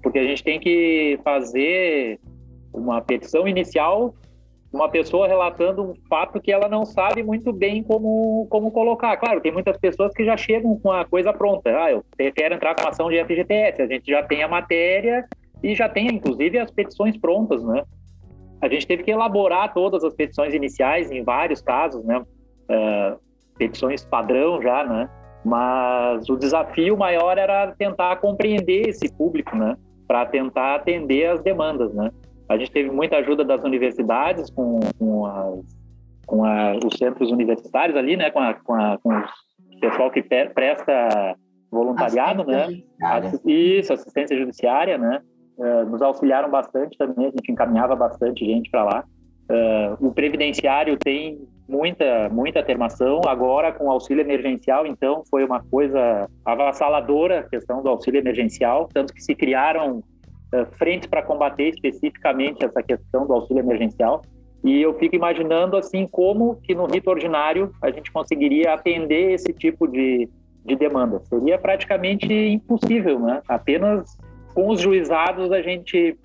[0.02, 2.20] Porque a gente tem que fazer
[2.74, 4.14] uma petição inicial,
[4.72, 9.16] uma pessoa relatando um fato que ela não sabe muito bem como, como colocar.
[9.18, 11.70] Claro, tem muitas pessoas que já chegam com a coisa pronta.
[11.70, 13.82] Ah, eu quero entrar com uma ação de FGTS.
[13.82, 15.26] A gente já tem a matéria
[15.64, 17.84] e já tem, inclusive, as petições prontas, né?
[18.66, 22.20] A gente teve que elaborar todas as petições iniciais, em vários casos, né?
[22.20, 23.20] Uh,
[23.60, 25.08] petições padrão já, né?
[25.46, 29.78] Mas o desafio maior era tentar compreender esse público, né?
[30.08, 32.10] Para tentar atender as demandas, né?
[32.50, 35.78] A gente teve muita ajuda das universidades com, com, as,
[36.26, 38.32] com a, os centros universitários ali, né?
[38.32, 41.36] Com, a, com, a, com o pessoal que presta
[41.72, 42.82] voluntariado, né?
[43.46, 45.22] Isso, assistência judiciária, né?
[45.58, 49.04] Uh, nos auxiliaram bastante também, a gente encaminhava bastante gente para lá.
[49.50, 56.28] Uh, o previdenciário tem muita muita termação agora com auxílio emergencial então foi uma coisa
[56.44, 60.04] avassaladora a questão do auxílio emergencial tanto que se criaram
[60.54, 64.22] uh, frentes para combater especificamente essa questão do auxílio emergencial.
[64.64, 69.54] E eu fico imaginando assim como que no rito ordinário a gente conseguiria atender esse
[69.54, 70.28] tipo de,
[70.66, 71.22] de demanda.
[71.26, 73.42] Seria praticamente impossível, né?
[73.48, 74.18] Apenas
[74.56, 76.18] com os juizados a gente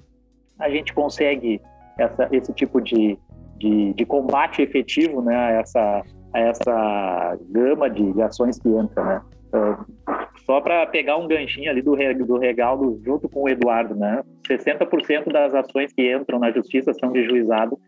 [0.59, 1.61] a gente consegue
[1.99, 3.19] essa, esse tipo de,
[3.59, 5.37] de, de, combate efetivo, né?
[5.37, 9.23] A essa a essa gama de, ações que entra, né?
[9.53, 14.23] Uh, só para pegar um ganchinho ali do, do Regaldo junto com o Eduardo, né?
[14.49, 17.79] 60% das ações que entram na justiça são de juizado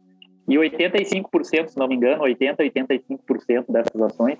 [0.48, 4.38] e 85%, se não me engano, 80, 85% dessas ações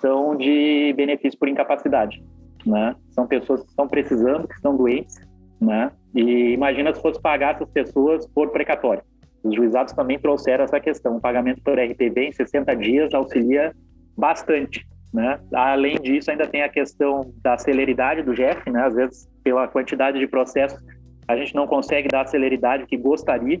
[0.00, 2.22] são de benefício por incapacidade,
[2.66, 2.96] né?
[3.10, 5.16] São pessoas que estão precisando, que estão doentes,
[5.60, 5.90] né?
[6.14, 9.02] E imagina se fosse pagar essas pessoas por precatório.
[9.42, 11.16] Os juizados também trouxeram essa questão.
[11.16, 13.74] O pagamento por RTB em 60 dias auxilia
[14.16, 15.38] bastante, né?
[15.52, 18.86] Além disso, ainda tem a questão da celeridade do GEF, né?
[18.86, 20.82] Às vezes, pela quantidade de processos,
[21.28, 23.60] a gente não consegue dar a celeridade que gostaria,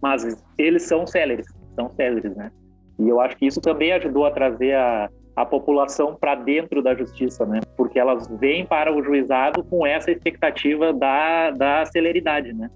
[0.00, 2.50] mas eles são céleres, são céleres, né?
[2.98, 6.94] E eu acho que isso também ajudou a trazer a, a população para dentro da
[6.94, 7.60] justiça, né?
[7.76, 12.70] Porque elas vêm para o juizado com essa expectativa da, da celeridade, né?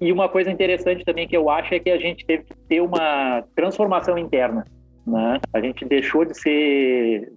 [0.00, 2.80] E uma coisa interessante também que eu acho é que a gente teve que ter
[2.80, 4.64] uma transformação interna,
[5.06, 5.40] né?
[5.52, 7.32] A gente deixou de ser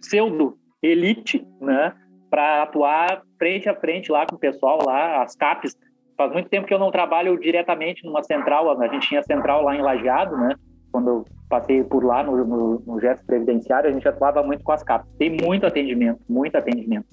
[0.00, 1.92] pseudo elite, né?
[2.30, 5.76] Para atuar frente a frente lá com o pessoal lá, as CAPs
[6.16, 9.74] faz muito tempo que eu não trabalho diretamente numa central, a gente tinha central lá
[9.74, 10.54] em Lajeado, né?
[10.92, 14.72] Quando eu passei por lá no, no, no gesto previdenciário, a gente atuava muito com
[14.72, 15.08] as capas.
[15.18, 17.06] Tem muito atendimento, muito atendimento,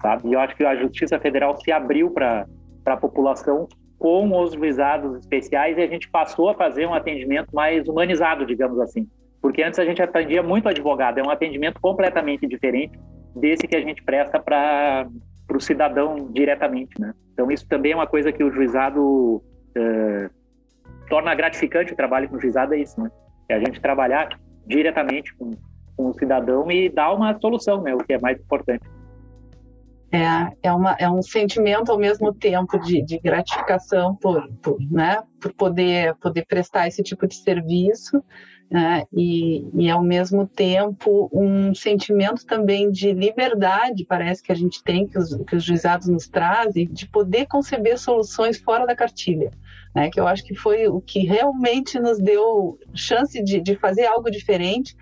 [0.00, 0.28] sabe?
[0.28, 2.46] E eu acho que a Justiça Federal se abriu para
[2.86, 7.88] a população com os juizados especiais e a gente passou a fazer um atendimento mais
[7.88, 9.08] humanizado, digamos assim.
[9.40, 12.98] Porque antes a gente atendia muito advogado, é um atendimento completamente diferente
[13.34, 15.06] desse que a gente presta para
[15.52, 17.12] o cidadão diretamente, né?
[17.32, 19.42] Então isso também é uma coisa que o juizado
[19.76, 20.30] é,
[21.08, 23.10] torna gratificante o trabalho com o juizado é isso, né?
[23.48, 25.50] É a gente trabalhar diretamente com,
[25.96, 27.94] com o cidadão e dar uma solução, né?
[27.94, 28.84] O que é mais importante.
[30.14, 35.20] É, é, uma, é um sentimento ao mesmo tempo de, de gratificação por, por, né,
[35.40, 38.22] por poder, poder prestar esse tipo de serviço,
[38.70, 39.02] né?
[39.12, 45.04] e, e ao mesmo tempo um sentimento também de liberdade, parece que a gente tem,
[45.04, 49.50] que os, que os juizados nos trazem, de poder conceber soluções fora da cartilha.
[49.94, 54.06] Né, que eu acho que foi o que realmente nos deu chance de, de fazer
[54.06, 54.96] algo diferente,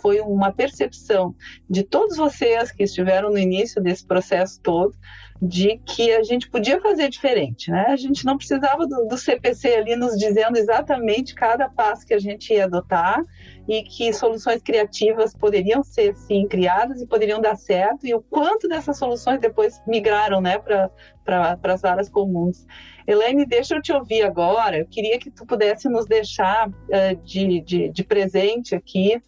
[0.00, 1.34] foi uma percepção
[1.68, 4.94] de todos vocês que estiveram no início desse processo todo,
[5.40, 7.86] de que a gente podia fazer diferente, né?
[7.88, 12.18] A gente não precisava do, do, CPC ali nos dizendo exatamente cada passo que a
[12.18, 13.22] gente ia adotar
[13.68, 18.66] e que soluções criativas poderiam ser sim criadas e poderiam dar certo e o quanto
[18.66, 20.90] dessas soluções depois migraram, né, para
[21.22, 22.66] para as áreas comuns.
[23.06, 24.78] Elaine, deixa eu te ouvir agora.
[24.78, 29.20] Eu queria que tu pudesse nos deixar uh, de, de, de presente aqui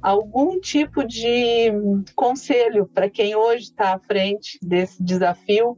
[0.00, 1.72] algum tipo de
[2.14, 5.76] conselho para quem hoje está à frente desse desafio,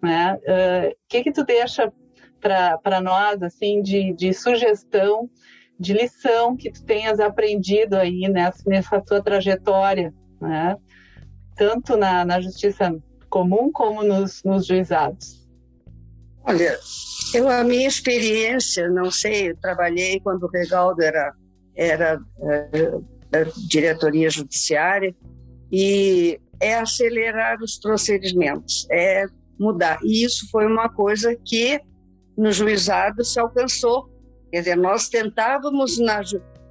[0.00, 0.34] né?
[0.34, 1.92] O uh, que que tu deixa
[2.40, 5.28] para nós, assim, de, de sugestão,
[5.80, 10.76] de lição que tu tenhas aprendido aí nessa, nessa tua trajetória, né?
[11.56, 12.94] Tanto na, na justiça
[13.28, 15.48] comum como nos, nos juizados.
[16.44, 16.78] Olha,
[17.34, 21.32] eu a minha experiência, não sei, eu trabalhei quando o Regaldo era
[21.76, 22.20] era
[23.30, 25.14] da diretoria judiciária,
[25.72, 29.24] e é acelerar os procedimentos, é
[29.58, 29.98] mudar.
[30.02, 31.80] E isso foi uma coisa que
[32.36, 34.09] no juizado se alcançou.
[34.50, 36.20] Quer dizer, nós tentávamos na,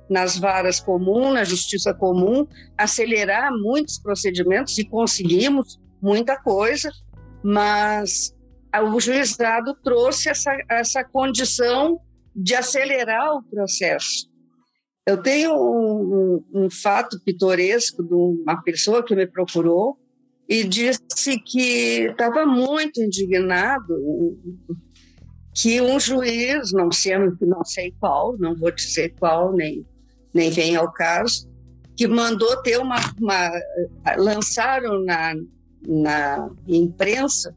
[0.10, 6.92] nas varas comuns, na justiça comum, acelerar muitos procedimentos e conseguimos muita coisa,
[7.44, 8.34] mas
[8.94, 12.00] o juizado trouxe essa, essa condição
[12.36, 14.30] de acelerar o processo.
[15.08, 19.98] Eu tenho um, um, um fato pitoresco de uma pessoa que me procurou
[20.48, 23.94] e disse que estava muito indignado
[25.54, 29.86] que um juiz, não sei, não sei qual, não vou dizer qual, nem,
[30.34, 31.50] nem vem ao caso,
[31.98, 33.52] que mandou ter uma, uma
[34.18, 35.34] lançaram na,
[35.86, 37.54] na imprensa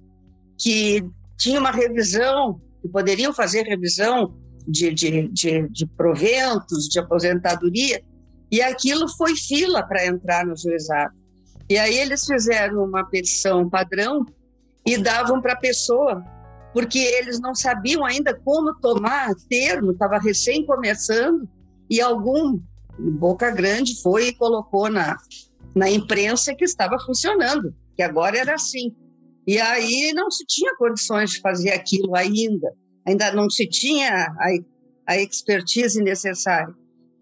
[0.59, 1.05] que
[1.39, 4.35] tinha uma revisão, que poderiam fazer revisão
[4.67, 8.03] de, de, de, de proventos, de aposentadoria,
[8.51, 11.15] e aquilo foi fila para entrar no juizado.
[11.69, 14.27] E aí eles fizeram uma petição padrão
[14.85, 16.23] e davam para a pessoa,
[16.73, 21.49] porque eles não sabiam ainda como tomar termo, estava recém começando,
[21.91, 22.59] e algum
[22.99, 25.17] boca grande foi e colocou na,
[25.75, 28.95] na imprensa que estava funcionando, que agora era assim.
[29.47, 32.73] E aí não se tinha condições de fazer aquilo ainda,
[33.07, 36.73] ainda não se tinha a, a expertise necessária.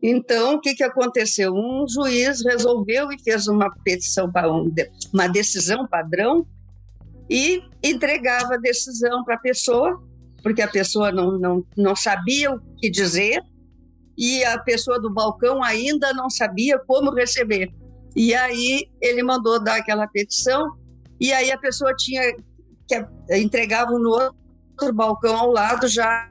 [0.02, 1.52] Então, o que, que aconteceu?
[1.52, 4.72] Um juiz resolveu e fez uma petição um,
[5.12, 6.46] uma decisão padrão
[7.30, 10.02] e entregava a decisão para a pessoa,
[10.42, 13.40] porque a pessoa não, não, não sabia o que dizer
[14.18, 17.70] e a pessoa do balcão ainda não sabia como receber.
[18.16, 20.76] E aí ele mandou dar aquela petição
[21.20, 22.22] e aí a pessoa tinha
[22.88, 23.06] que
[23.38, 26.28] entregava no outro balcão ao lado já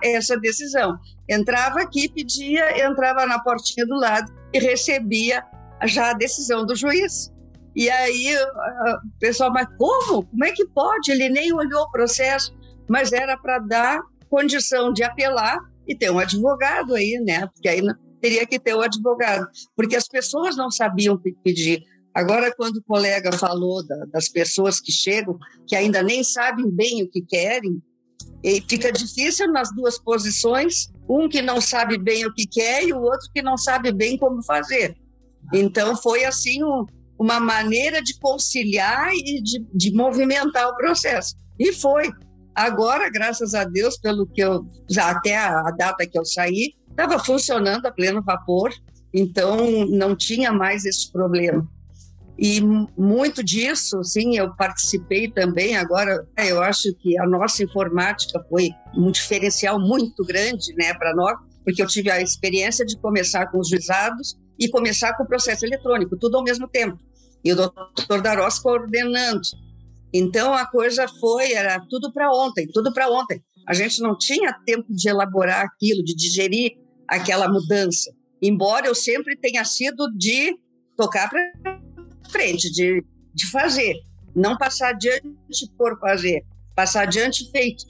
[0.00, 0.96] essa decisão.
[1.28, 5.42] Entrava aqui, pedia, entrava na portinha do lado e recebia
[5.84, 7.32] já a decisão do juiz.
[7.76, 10.24] E aí o pessoal, mas como?
[10.24, 11.12] Como é que pode?
[11.12, 12.56] Ele nem olhou o processo,
[12.88, 14.00] mas era para dar
[14.30, 17.46] condição de apelar e ter um advogado aí, né?
[17.48, 17.82] Porque aí
[18.18, 19.46] teria que ter o um advogado,
[19.76, 21.82] porque as pessoas não sabiam pedir.
[22.14, 27.02] Agora, quando o colega falou da, das pessoas que chegam, que ainda nem sabem bem
[27.02, 27.78] o que querem,
[28.42, 32.92] e fica difícil nas duas posições, um que não sabe bem o que quer e
[32.94, 34.96] o outro que não sabe bem como fazer.
[35.52, 36.86] Então, foi assim um,
[37.18, 41.34] uma maneira de conciliar e de, de movimentar o processo.
[41.58, 42.10] E foi.
[42.54, 44.66] Agora, graças a Deus, pelo que eu
[44.98, 48.72] até a, data que eu saí, estava funcionando a pleno vapor,
[49.12, 51.66] então não tinha mais esse problema.
[52.38, 52.60] E
[52.96, 55.76] muito disso, sim, eu participei também.
[55.76, 61.38] Agora, eu acho que a nossa informática foi um diferencial muito grande, né, para nós,
[61.64, 65.64] porque eu tive a experiência de começar com os juizados e começar com o processo
[65.64, 66.98] eletrônico, tudo ao mesmo tempo.
[67.46, 69.40] E o doutor Darós coordenando.
[70.12, 73.40] Então a coisa foi, era tudo para ontem, tudo para ontem.
[73.68, 76.72] A gente não tinha tempo de elaborar aquilo, de digerir
[77.06, 78.10] aquela mudança.
[78.42, 80.58] Embora eu sempre tenha sido de
[80.96, 81.80] tocar para
[82.32, 83.94] frente, de, de fazer,
[84.34, 85.30] não passar adiante
[85.78, 86.42] por fazer,
[86.74, 87.84] passar adiante feito.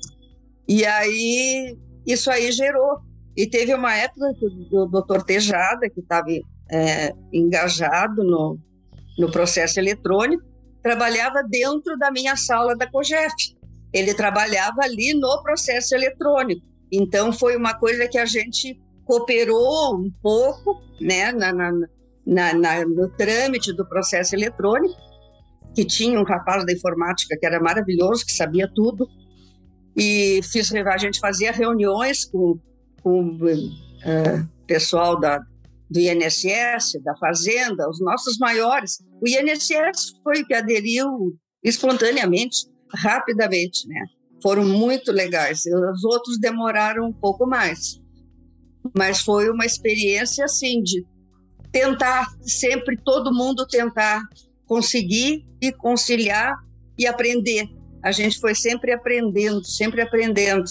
[0.68, 2.98] E aí isso aí gerou.
[3.34, 6.28] E teve uma época que o doutor Tejada, que estava
[6.70, 8.58] é, engajado no,
[9.18, 10.44] no processo eletrônico,
[10.82, 13.56] trabalhava dentro da minha sala da COGEF.
[13.92, 16.64] Ele trabalhava ali no processo eletrônico.
[16.92, 21.72] Então, foi uma coisa que a gente cooperou um pouco né, na, na,
[22.26, 24.94] na, na, no trâmite do processo eletrônico,
[25.74, 29.08] que tinha um rapaz da informática que era maravilhoso, que sabia tudo,
[29.96, 32.58] e fiz, a gente fazia reuniões com,
[33.02, 35.40] com uh, pessoal da,
[35.90, 38.98] do INSS, da Fazenda, os nossos maiores.
[39.20, 44.04] O INSS foi o que aderiu espontaneamente, rapidamente, né?
[44.42, 45.62] Foram muito legais.
[45.94, 48.00] Os outros demoraram um pouco mais.
[48.96, 51.04] Mas foi uma experiência, assim, de
[51.72, 54.22] tentar, sempre todo mundo tentar
[54.66, 56.54] conseguir e conciliar
[56.98, 57.68] e aprender.
[58.02, 60.64] A gente foi sempre aprendendo, sempre aprendendo.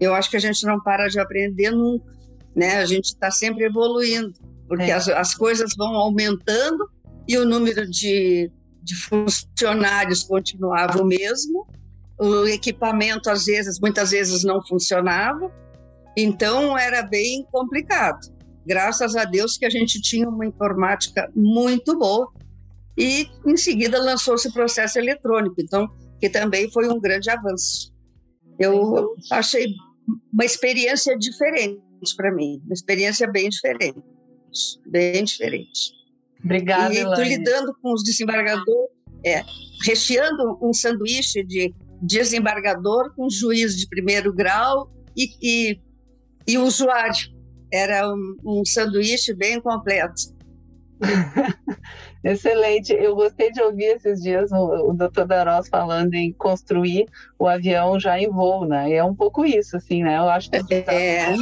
[0.00, 2.12] Eu acho que a gente não para de aprender nunca,
[2.56, 2.76] né?
[2.76, 4.32] A gente está sempre evoluindo
[4.72, 4.94] porque é.
[4.94, 6.88] as, as coisas vão aumentando
[7.28, 8.50] e o número de,
[8.82, 11.66] de funcionários continuava o mesmo,
[12.18, 15.52] o equipamento às vezes, muitas vezes não funcionava,
[16.16, 18.18] então era bem complicado.
[18.66, 22.32] Graças a Deus que a gente tinha uma informática muito boa
[22.96, 25.86] e em seguida lançou-se o processo eletrônico, então
[26.18, 27.92] que também foi um grande avanço.
[28.58, 29.66] Eu achei
[30.32, 31.78] uma experiência diferente
[32.16, 34.00] para mim, uma experiência bem diferente
[34.86, 35.92] bem diferente.
[36.44, 38.90] Obrigada, E tu lidando com os desembargadores,
[39.24, 39.42] é,
[39.84, 45.80] recheando um sanduíche de desembargador com juiz de primeiro grau e, e,
[46.46, 47.30] e usuário.
[47.72, 50.32] Era um, um sanduíche bem completo.
[52.24, 52.92] Excelente.
[52.92, 55.24] Eu gostei de ouvir esses dias o, o Dr.
[55.26, 57.06] Darós falando em construir
[57.38, 58.90] o avião já em voo, né?
[58.90, 60.18] E é um pouco isso, assim, né?
[60.18, 61.34] Eu acho que é...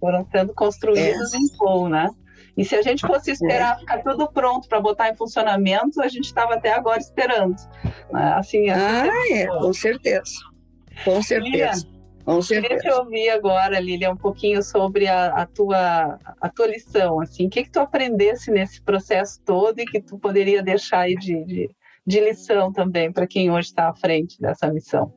[0.00, 1.36] foram sendo construídos é.
[1.36, 2.08] em voo, né?
[2.56, 3.32] E se a gente fosse é.
[3.32, 7.56] esperar ficar tudo pronto para botar em funcionamento, a gente estava até agora esperando.
[8.10, 8.32] Né?
[8.34, 10.32] Assim, assim, ah, é, com certeza.
[11.04, 11.86] Com certeza.
[12.24, 12.76] Com certeza.
[12.76, 17.20] Queria te ouvir agora, Lília, um pouquinho sobre a, a, tua, a tua lição.
[17.20, 21.14] Assim, o que, que tu aprendesse nesse processo todo e que tu poderia deixar aí
[21.16, 21.70] de, de,
[22.06, 25.12] de lição também para quem hoje está à frente dessa missão?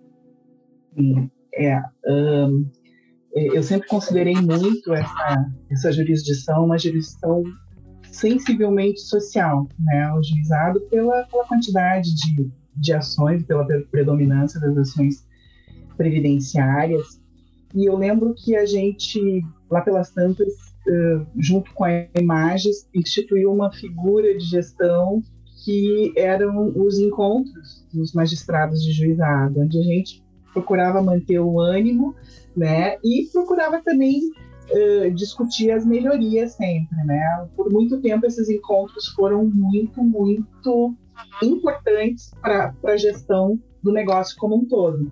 [1.54, 2.70] É, um,
[3.36, 7.44] eu sempre considerei muito essa, essa jurisdição uma jurisdição
[8.10, 10.14] sensivelmente social, né?
[10.14, 15.28] O juizado pela, pela quantidade de, de ações, pela predominância das ações
[15.98, 17.22] previdenciárias.
[17.74, 20.48] E eu lembro que a gente, lá pelas tantas,
[21.38, 25.22] junto com a Imagens, instituiu uma figura de gestão
[25.66, 30.24] que eram os encontros dos magistrados de juizado, onde a gente
[30.56, 32.16] procurava manter o ânimo,
[32.56, 34.22] né, e procurava também
[34.72, 37.48] uh, discutir as melhorias sempre, né.
[37.56, 40.96] Por muito tempo esses encontros foram muito, muito
[41.44, 45.12] importantes para a gestão do negócio como um todo.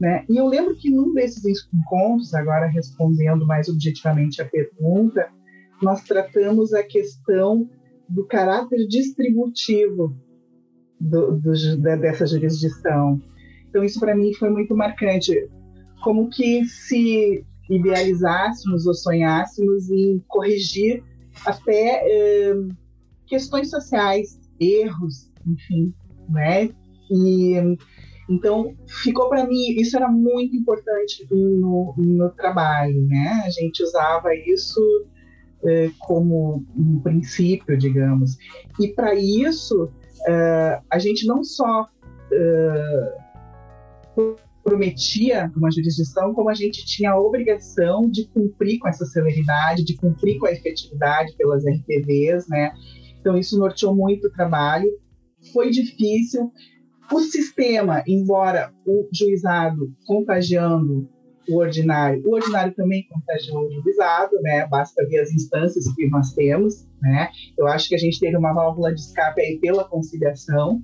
[0.00, 0.24] Né?
[0.28, 1.42] E eu lembro que num desses
[1.74, 5.28] encontros, agora respondendo mais objetivamente a pergunta,
[5.82, 7.68] nós tratamos a questão
[8.08, 10.16] do caráter distributivo
[11.00, 13.20] do, do, dessa jurisdição.
[13.68, 15.32] Então, isso para mim foi muito marcante.
[16.02, 21.02] Como que se idealizássemos ou sonhássemos em corrigir
[21.44, 22.54] até eh,
[23.26, 25.94] questões sociais, erros, enfim,
[26.28, 26.70] né?
[27.10, 27.76] E
[28.28, 33.42] então ficou para mim isso era muito importante no, no trabalho, né?
[33.46, 34.80] A gente usava isso
[36.00, 38.36] como um princípio, digamos.
[38.78, 39.90] E para isso,
[40.90, 41.88] a gente não só
[42.32, 43.16] é,
[44.62, 49.96] prometia uma jurisdição, como a gente tinha a obrigação de cumprir com essa celeridade, de
[49.96, 52.72] cumprir com a efetividade pelas RTVs, né?
[53.20, 54.88] Então, isso norteou muito o trabalho.
[55.52, 56.52] Foi difícil.
[57.10, 61.08] O sistema, embora o juizado contagiando
[61.48, 62.22] o ordinário.
[62.26, 64.66] O ordinário também contagiou o juizado, né?
[64.66, 67.30] Basta ver as instâncias que nós temos, né?
[67.56, 70.78] Eu acho que a gente teve uma válvula de escape aí pela conciliação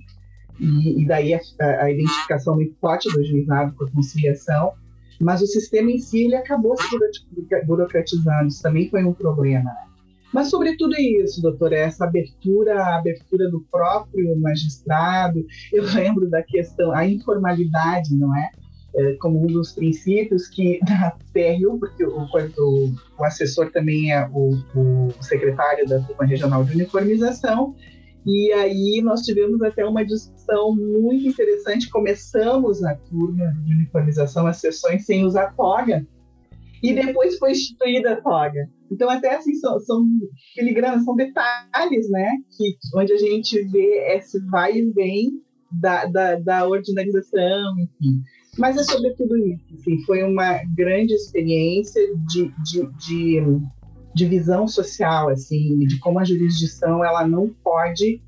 [0.59, 4.73] e, daí a, a, identificação muito forte do juizado com a conciliação.
[5.19, 6.97] Mas o sistema em si ele acabou se
[7.65, 8.47] burocratizando.
[8.47, 9.63] Isso também foi um problema.
[9.63, 9.85] Né?
[10.33, 15.45] Mas sobretudo é isso, doutor, é essa abertura, a abertura do próprio magistrado.
[15.71, 18.49] Eu lembro da questão, a informalidade, não é?
[18.97, 24.27] É, como um dos princípios que da PRU, porque o, o, o assessor também é
[24.33, 27.73] o, o, secretário da turma regional de uniformização,
[28.25, 31.89] e aí nós tivemos até uma discussão muito interessante.
[31.89, 36.05] Começamos a turma de uniformização, as sessões sem usar toga,
[36.81, 38.69] e depois foi instituída a toga.
[38.91, 40.03] Então, até assim, são, são
[40.53, 42.29] filigranas, são detalhes, né?
[42.55, 48.21] Que, onde a gente vê esse vai e vem da, da, da ordinarização, enfim.
[48.57, 49.65] Mas é sobre tudo isso.
[49.73, 53.43] Assim, foi uma grande experiência de, de, de,
[54.15, 58.21] de, visão social, assim, de como a jurisdição ela não pode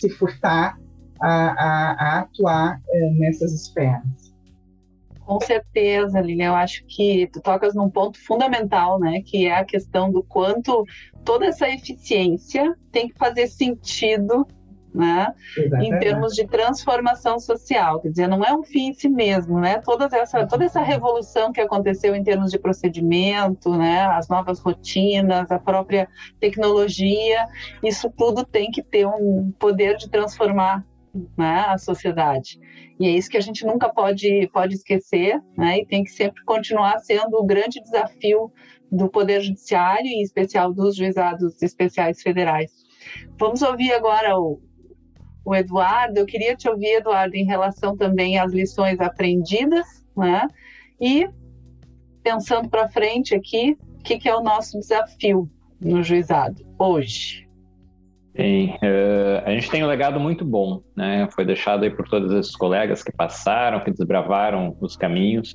[0.00, 0.78] se furtar
[1.20, 4.34] a, a, a atuar é, nessas esferas.
[5.20, 6.48] Com certeza, Lilian.
[6.48, 9.22] Eu acho que tu tocas num ponto fundamental, né?
[9.24, 10.84] Que é a questão do quanto
[11.24, 14.46] toda essa eficiência tem que fazer sentido
[14.94, 15.34] né?
[15.82, 19.80] Em termos de transformação social, quer dizer, não é um fim em si mesmo, né?
[19.84, 24.02] Toda essa, toda essa revolução que aconteceu em termos de procedimento, né?
[24.02, 27.46] As novas rotinas, a própria tecnologia,
[27.82, 30.84] isso tudo tem que ter um poder de transformar
[31.36, 32.58] né, a sociedade.
[32.98, 35.78] E é isso que a gente nunca pode, pode esquecer, né?
[35.78, 38.52] E tem que sempre continuar sendo o grande desafio
[38.90, 42.70] do Poder Judiciário, em especial dos juizados especiais federais.
[43.38, 44.60] Vamos ouvir agora o,
[45.44, 46.18] o Eduardo.
[46.18, 49.86] Eu queria te ouvir, Eduardo, em relação também às lições aprendidas,
[50.16, 50.48] né?
[51.00, 51.28] E
[52.22, 55.48] pensando para frente aqui, o que, que, é o nosso desafio
[55.80, 57.44] no juizado hoje?
[58.34, 61.28] Bem, uh, a gente tem um legado muito bom, né?
[61.32, 65.52] Foi deixado aí por todos esses colegas que passaram, que desbravaram os caminhos.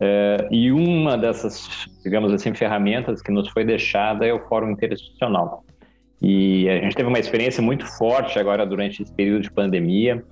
[0.00, 5.64] Uh, e uma dessas, digamos assim, ferramentas que nos foi deixada é o Fórum Interinstitucional.
[6.22, 10.22] E a gente teve uma experiência muito forte agora durante esse período de pandemia,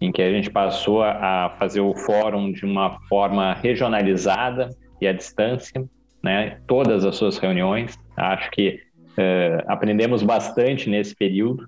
[0.00, 4.70] em que a gente passou a fazer o fórum de uma forma regionalizada
[5.00, 5.84] e à distância,
[6.22, 6.58] né?
[6.66, 7.98] Todas as suas reuniões.
[8.16, 8.80] Acho que
[9.18, 11.64] uh, aprendemos bastante nesse período.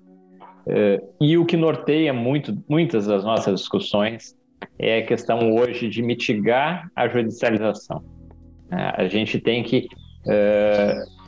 [0.65, 4.35] Uh, e o que norteia muito, muitas das nossas discussões
[4.79, 8.03] é a questão hoje de mitigar a judicialização.
[8.69, 9.87] A gente tem que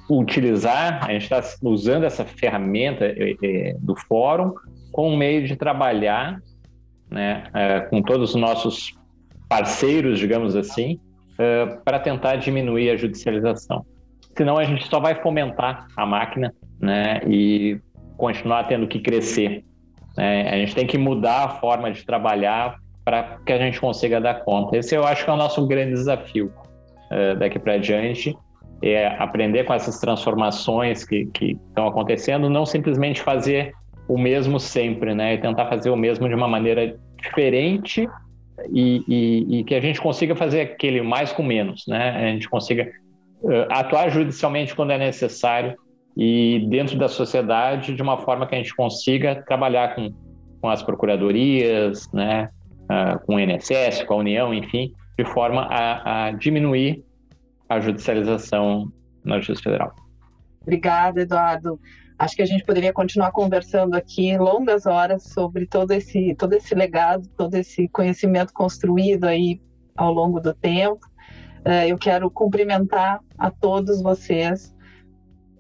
[0.10, 4.54] utilizar, a gente está usando essa ferramenta é, do fórum
[4.92, 6.40] como meio de trabalhar
[7.10, 8.94] né, é, com todos os nossos
[9.48, 11.00] parceiros, digamos assim,
[11.38, 13.86] é, para tentar diminuir a judicialização.
[14.36, 17.80] Senão a gente só vai fomentar a máquina né, e
[18.18, 19.64] continuar tendo que crescer.
[20.18, 20.50] Né?
[20.50, 24.44] A gente tem que mudar a forma de trabalhar para que a gente consiga dar
[24.44, 24.78] conta.
[24.78, 26.52] Esse eu acho que é o nosso grande desafio
[27.40, 28.38] daqui para diante
[28.82, 33.74] é aprender com essas transformações que, que estão acontecendo, não simplesmente fazer
[34.08, 35.36] o mesmo sempre, né?
[35.36, 38.08] E tentar fazer o mesmo de uma maneira diferente
[38.72, 42.10] e, e, e que a gente consiga fazer aquele mais com menos, né?
[42.12, 42.90] A gente consiga
[43.42, 45.76] uh, atuar judicialmente quando é necessário
[46.18, 50.12] e dentro da sociedade de uma forma que a gente consiga trabalhar com
[50.62, 52.50] com as procuradorias, né,
[52.84, 57.04] uh, com o INSS, com a União, enfim, de forma a, a diminuir
[57.70, 58.92] a judicialização
[59.24, 59.96] na Justiça Federal.
[60.62, 61.80] Obrigada, Eduardo.
[62.18, 66.76] Acho que a gente poderia continuar conversando aqui longas horas sobre todo esse, todo esse
[66.76, 69.62] legado, todo esse conhecimento construído aí
[69.96, 71.00] ao longo do tempo.
[71.60, 74.76] Uh, eu quero cumprimentar a todos vocês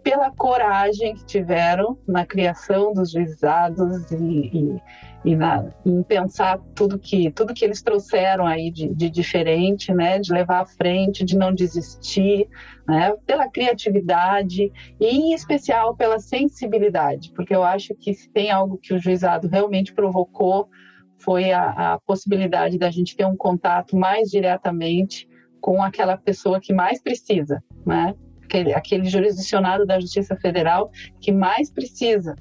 [0.03, 4.81] pela coragem que tiveram na criação dos juizados e, e,
[5.23, 10.19] e na, em pensar tudo que tudo que eles trouxeram aí de, de, diferente, né,
[10.19, 12.47] de levar à frente, de não desistir,
[12.87, 18.77] né, pela criatividade e em especial pela sensibilidade, porque eu acho que se tem algo
[18.77, 20.69] que o juizado realmente provocou
[21.17, 25.27] foi a, a possibilidade da gente ter um contato mais diretamente
[25.59, 28.15] com aquela pessoa que mais precisa, né?
[28.49, 30.91] aquele, aquele jurisdicionado da Justiça Federal
[31.21, 32.35] que mais precisa.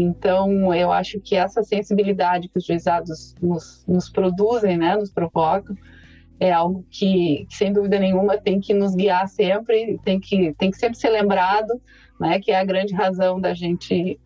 [0.00, 5.76] Então, eu acho que essa sensibilidade que os juizados nos, nos produzem, né, nos provocam,
[6.38, 10.70] é algo que, que, sem dúvida nenhuma, tem que nos guiar sempre, tem que, tem
[10.70, 11.82] que sempre ser lembrado,
[12.20, 14.20] né, que é a grande razão da gente,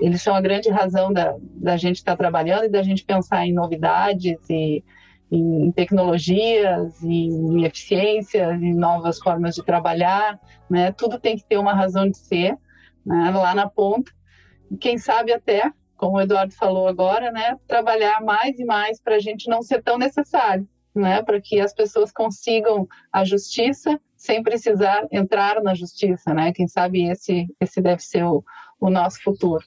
[0.00, 3.52] eles são a grande razão da, da gente estar trabalhando e da gente pensar em
[3.52, 4.82] novidades e
[5.30, 10.38] em tecnologias, em eficiência, em novas formas de trabalhar,
[10.70, 10.92] né?
[10.92, 12.56] Tudo tem que ter uma razão de ser,
[13.04, 13.30] né?
[13.30, 14.12] Lá na ponta.
[14.80, 17.58] Quem sabe até, como o Eduardo falou agora, né?
[17.66, 21.22] Trabalhar mais e mais para a gente não ser tão necessário, né?
[21.22, 26.52] Para que as pessoas consigam a justiça sem precisar entrar na justiça, né?
[26.52, 28.44] Quem sabe esse esse deve ser o,
[28.80, 29.64] o nosso futuro.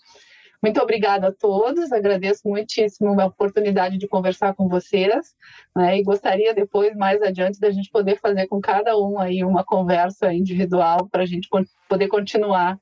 [0.61, 5.33] Muito obrigada a todos, agradeço muitíssimo a oportunidade de conversar com vocês,
[5.73, 9.63] né, e gostaria depois, mais adiante, da gente poder fazer com cada um aí uma
[9.63, 11.47] conversa individual para a gente
[11.87, 12.77] poder continuar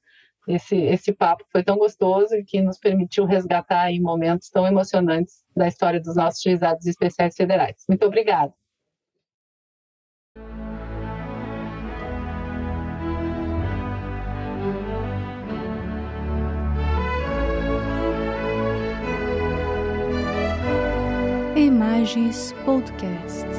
[0.47, 5.43] esse, esse papo foi tão gostoso e que nos permitiu resgatar aí momentos tão emocionantes
[5.55, 7.83] da história dos nossos juizados especiais federais.
[7.89, 8.53] Muito obrigada.
[21.55, 23.56] Imagens Podcast.